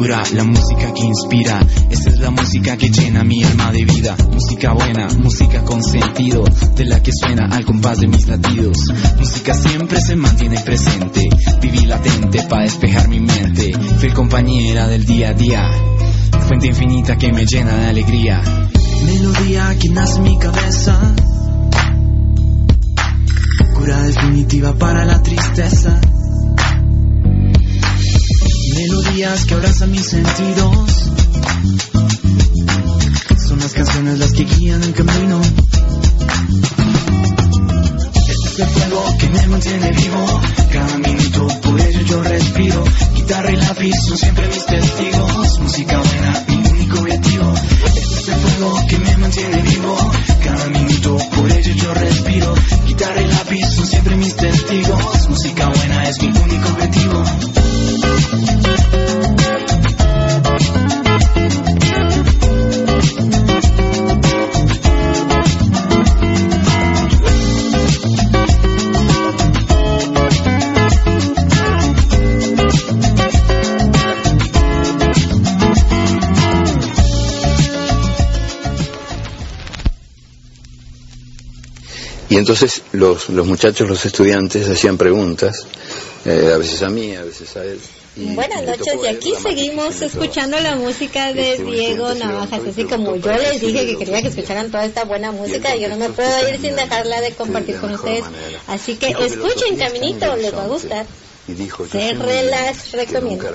la 0.09 0.43
música 0.43 0.95
que 0.95 1.03
inspira, 1.03 1.61
esa 1.91 2.09
es 2.09 2.19
la 2.19 2.31
música 2.31 2.79
que 2.79 2.89
llena 2.89 3.25
mi 3.25 3.45
alma 3.45 3.71
de 3.73 3.85
vida. 3.85 4.17
Música 4.33 4.73
buena, 4.73 5.07
música 5.09 5.63
con 5.65 5.83
sentido, 5.85 6.45
de 6.77 6.87
la 6.87 7.03
que 7.03 7.13
suena 7.13 7.55
al 7.55 7.67
compás 7.67 7.99
de 7.99 8.07
mis 8.07 8.27
latidos. 8.27 8.79
Música 9.19 9.53
siempre 9.53 10.01
se 10.01 10.17
mantiene 10.17 10.61
presente, 10.61 11.29
viví 11.61 11.85
latente 11.85 12.43
para 12.45 12.63
despejar 12.63 13.07
mi 13.09 13.21
mente. 13.21 13.71
Fui 13.99 14.11
compañera 14.11 14.89
del 14.89 15.05
día 15.05 15.29
a 15.29 15.35
día, 15.35 15.71
fuente 16.47 16.69
infinita 16.69 17.17
que 17.17 17.31
me 17.31 17.45
llena 17.45 17.77
de 17.77 17.87
alegría. 17.89 18.41
Melodía 19.05 19.77
que 19.79 19.91
nace 19.91 20.17
en 20.17 20.23
mi 20.23 20.39
cabeza, 20.39 21.15
cura 23.75 24.03
definitiva 24.05 24.73
para 24.73 25.05
la 25.05 25.23
tristeza. 25.23 26.01
Melodías 28.79 29.45
que 29.45 29.55
abrazan 29.55 29.91
mis 29.91 30.07
sentidos. 30.07 30.89
Son 33.49 33.59
las 33.59 33.73
canciones 33.73 34.19
las 34.21 34.33
que 34.33 34.45
guían 34.45 34.81
el 34.85 34.93
camino. 34.95 35.41
Este 38.15 38.33
es 38.33 38.59
el 38.61 38.67
fuego 38.69 39.17
que 39.19 39.29
me 39.31 39.47
mantiene 39.49 39.91
vivo. 39.91 40.41
Cada 40.71 40.99
minuto 40.99 41.49
por 41.61 41.81
ello 41.81 42.01
yo 42.03 42.23
respiro. 42.23 42.85
Guitarra 43.17 43.51
y 43.51 43.57
lápiz 43.57 43.95
son 44.07 44.17
siempre 44.17 44.47
mis 44.47 44.65
testigos. 44.65 45.59
Música 45.59 45.99
buena, 45.99 46.45
mi 46.47 46.68
Este 46.91 48.01
es 48.01 48.29
el 48.29 48.35
fuego 48.35 48.87
que 48.89 48.99
me 48.99 49.17
mantiene 49.19 49.63
vivo. 49.63 49.97
Cada 50.43 50.67
minuto 50.69 51.19
por 51.37 51.53
ello 51.53 51.73
yo 51.75 51.95
respiro. 51.95 52.55
Guitarra 52.87 53.21
y 53.21 53.27
lápiz 53.27 53.67
son 53.75 53.87
siempre 53.87 54.17
mis 54.17 54.35
testigos. 54.35 55.29
Música 55.29 55.69
buena 55.69 56.09
es 56.09 56.23
mi 56.23 56.29
único 56.29 56.69
objetivo. 56.71 57.25
Entonces 82.39 82.83
los, 82.93 83.29
los 83.29 83.47
muchachos, 83.47 83.89
los 83.89 84.05
estudiantes 84.05 84.69
hacían 84.69 84.97
preguntas, 84.97 85.67
eh, 86.25 86.53
a 86.55 86.59
veces 86.59 86.83
a 86.83 86.89
mí, 86.89 87.15
a 87.15 87.23
veces 87.25 87.57
a 87.57 87.65
él. 87.65 87.79
y 88.17 88.35
Buenas 88.35 88.65
noches, 88.65 88.95
y 89.03 89.07
aquí 89.07 89.35
seguimos 89.41 90.01
escuchando 90.03 90.59
la 90.61 90.77
música 90.77 91.33
de 91.33 91.53
Este, 91.53 91.65
Diego 91.65 92.15
Navajas, 92.15 92.61
así 92.69 92.85
como 92.85 93.17
yo 93.17 93.33
les 93.33 93.61
dije 93.61 93.87
que 93.87 93.97
quería 93.97 94.23
que 94.23 94.29
escucharan 94.29 94.71
toda 94.71 94.85
esta 94.85 95.05
buena 95.05 95.33
música, 95.33 95.75
yo 95.77 95.89
no 95.89 95.97
me 95.97 96.11
puedo 96.11 96.49
ir 96.49 96.61
sin 96.61 96.77
dejarla 96.77 97.21
de 97.21 97.33
compartir 97.33 97.77
con 97.77 97.95
ustedes, 97.95 98.25
así 98.67 98.97
que 98.97 99.09
escuchen 99.09 99.77
Caminito, 99.77 100.37
les 100.37 100.55
va 100.55 100.65
a 100.65 100.69
gustar. 100.69 101.07
Y 101.49 101.55
dijo, 101.55 101.87
yo 101.87 101.93
Se 101.93 101.99
que 101.99 102.97
recomiendo. 102.97 103.49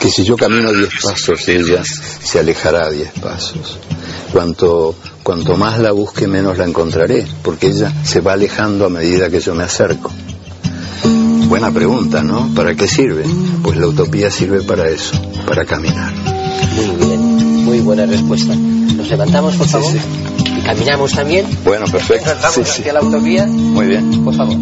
Que 0.00 0.08
si 0.08 0.24
yo 0.24 0.36
camino 0.36 0.72
diez 0.72 0.90
pasos, 1.02 1.46
ella 1.48 1.82
se 1.84 2.38
alejará 2.40 2.90
diez 2.90 3.12
pasos. 3.20 3.78
Cuanto, 4.32 4.96
cuanto 5.22 5.56
más 5.56 5.78
la 5.78 5.92
busque, 5.92 6.26
menos 6.26 6.58
la 6.58 6.64
encontraré, 6.64 7.26
porque 7.42 7.68
ella 7.68 7.92
se 8.04 8.20
va 8.20 8.32
alejando 8.32 8.86
a 8.86 8.88
medida 8.88 9.30
que 9.30 9.40
yo 9.40 9.54
me 9.54 9.64
acerco. 9.64 10.10
Buena 11.48 11.70
pregunta, 11.72 12.22
¿no? 12.22 12.48
¿Para 12.54 12.74
qué 12.74 12.86
sirve? 12.86 13.24
Pues 13.62 13.76
la 13.76 13.86
utopía 13.88 14.30
sirve 14.30 14.62
para 14.62 14.88
eso, 14.88 15.20
para 15.46 15.64
caminar. 15.64 16.12
Muy 16.76 17.06
bien, 17.06 17.64
muy 17.64 17.80
buena 17.80 18.06
respuesta. 18.06 18.54
Nos 18.54 19.08
levantamos, 19.08 19.56
por 19.56 19.66
favor, 19.66 19.92
y 20.56 20.60
caminamos 20.62 21.12
también. 21.12 21.46
Bueno, 21.64 21.86
perfecto. 21.86 22.30
Sí, 22.52 22.62
sí. 22.64 22.80
hacia 22.82 22.92
la 22.92 23.00
autovía, 23.00 23.46
Muy 23.46 23.86
bien. 23.86 24.24
por 24.24 24.34
favor. 24.34 24.56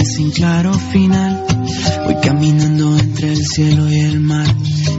Sin 0.00 0.30
claro 0.30 0.72
final. 0.72 1.44
Voy 2.04 2.16
caminando 2.22 2.98
entre 2.98 3.32
el 3.32 3.44
cielo 3.44 3.88
y 3.90 4.00
el 4.00 4.20
mar, 4.20 4.46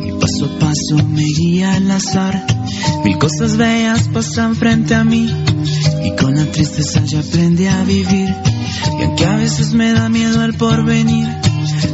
y 0.06 0.12
paso 0.12 0.46
a 0.46 0.60
paso 0.60 1.08
me 1.08 1.24
guía 1.24 1.78
el 1.78 1.90
azar. 1.90 2.46
Mil 3.04 3.18
cosas 3.18 3.58
bellas 3.58 4.08
pasan 4.14 4.56
frente 4.56 4.94
a 4.94 5.04
mí, 5.04 5.28
y 6.04 6.16
con 6.16 6.36
la 6.36 6.46
tristeza 6.46 7.04
ya 7.06 7.20
aprendí 7.20 7.66
a 7.66 7.84
vivir. 7.84 8.34
Y 9.00 9.04
aunque 9.04 9.26
a 9.26 9.38
veces 9.38 9.74
me 9.74 9.94
da 9.94 10.10
miedo 10.10 10.44
el 10.44 10.54
porvenir, 10.54 11.28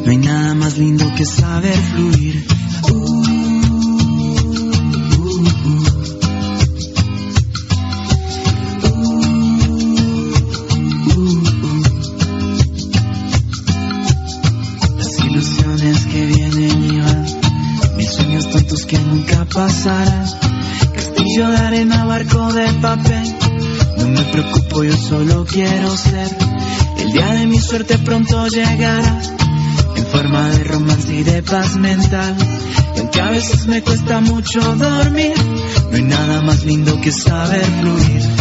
no 0.04 0.12
hay 0.12 0.18
nada 0.18 0.54
más 0.56 0.78
lindo 0.78 1.06
que 1.16 1.26
saber 1.26 1.78
fluir. 1.78 2.59
quiero 25.50 25.96
ser. 25.98 26.30
El 26.98 27.12
día 27.12 27.34
de 27.34 27.46
mi 27.48 27.60
suerte 27.60 27.98
pronto 28.00 28.48
llegará, 28.48 29.22
en 29.96 30.06
forma 30.06 30.50
de 30.50 30.64
romance 30.64 31.14
y 31.14 31.24
de 31.24 31.44
paz 31.44 31.76
mental. 31.76 32.36
Aunque 32.98 33.22
a 33.22 33.32
veces 33.32 33.68
me 33.68 33.82
cuesta 33.82 34.20
mucho 34.22 34.60
dormir, 34.76 35.34
no 35.90 35.96
hay 35.96 36.04
nada 36.04 36.42
más 36.42 36.64
lindo 36.64 37.00
que 37.02 37.12
saber 37.12 37.66
fluir. 37.80 38.39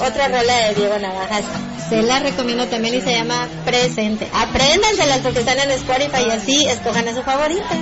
otra 0.00 0.28
rola 0.28 0.56
de 0.68 0.74
Diego 0.76 0.98
Navajas. 0.98 1.44
Se 1.88 2.02
la 2.02 2.20
recomiendo 2.20 2.66
también 2.66 2.94
y 2.94 3.00
se 3.00 3.12
llama 3.12 3.48
Presente. 3.64 4.28
Apréndanselas 4.32 5.18
porque 5.18 5.40
están 5.40 5.58
en 5.58 5.70
Spotify 5.72 6.26
y 6.28 6.30
así 6.30 6.66
escojan 6.66 7.08
a 7.08 7.14
su 7.14 7.22
favorita. 7.22 7.76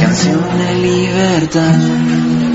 Canción 0.00 0.58
de 0.58 0.74
libertad. 0.76 2.53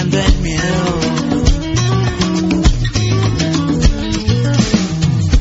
el 0.00 0.38
miedo. 0.38 1.00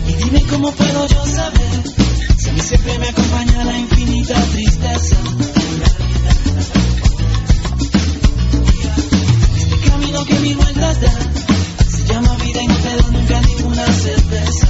Y 0.08 0.14
dime 0.24 0.42
cómo 0.50 0.72
puedo 0.72 1.08
yo 1.08 1.26
saber 1.26 1.84
si 2.38 2.50
a 2.50 2.54
mí 2.54 2.62
siempre 2.62 3.00
me 3.00 3.08
acompaña 3.10 3.64
la 3.64 3.78
infinita 3.78 4.36
tristeza. 4.52 5.16
Este 9.56 9.90
camino 9.90 10.26
que 10.26 10.40
mi 10.40 10.54
vueltas 10.54 11.02
da 11.02 11.14
se 11.90 12.06
llama 12.14 12.36
vida 12.36 12.62
y 12.64 12.68
no 12.68 12.76
te 12.76 12.96
da 12.96 13.08
nunca 13.12 13.42
ninguna 13.42 13.86
certeza. 13.94 14.68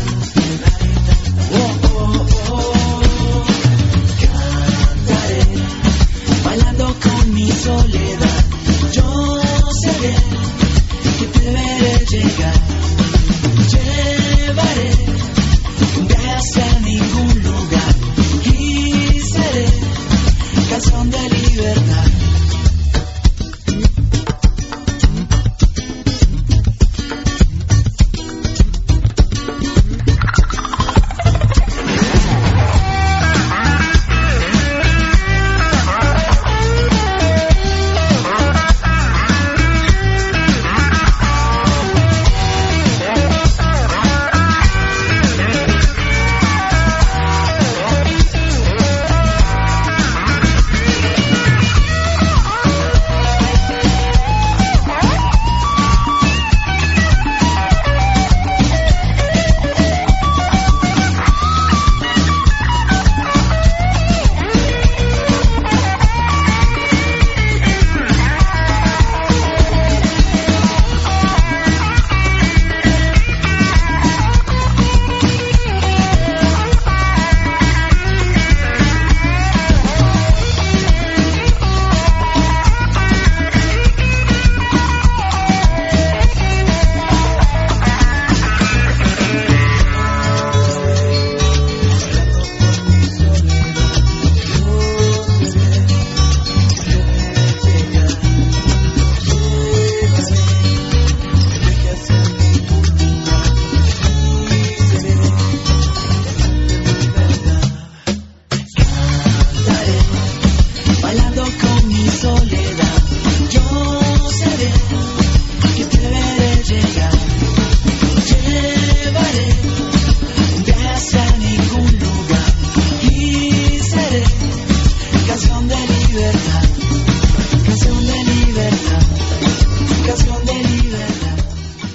Cantaré 4.22 5.46
bailando 6.46 6.96
con 7.02 7.34
mi 7.34 7.52
soledad. 7.52 8.11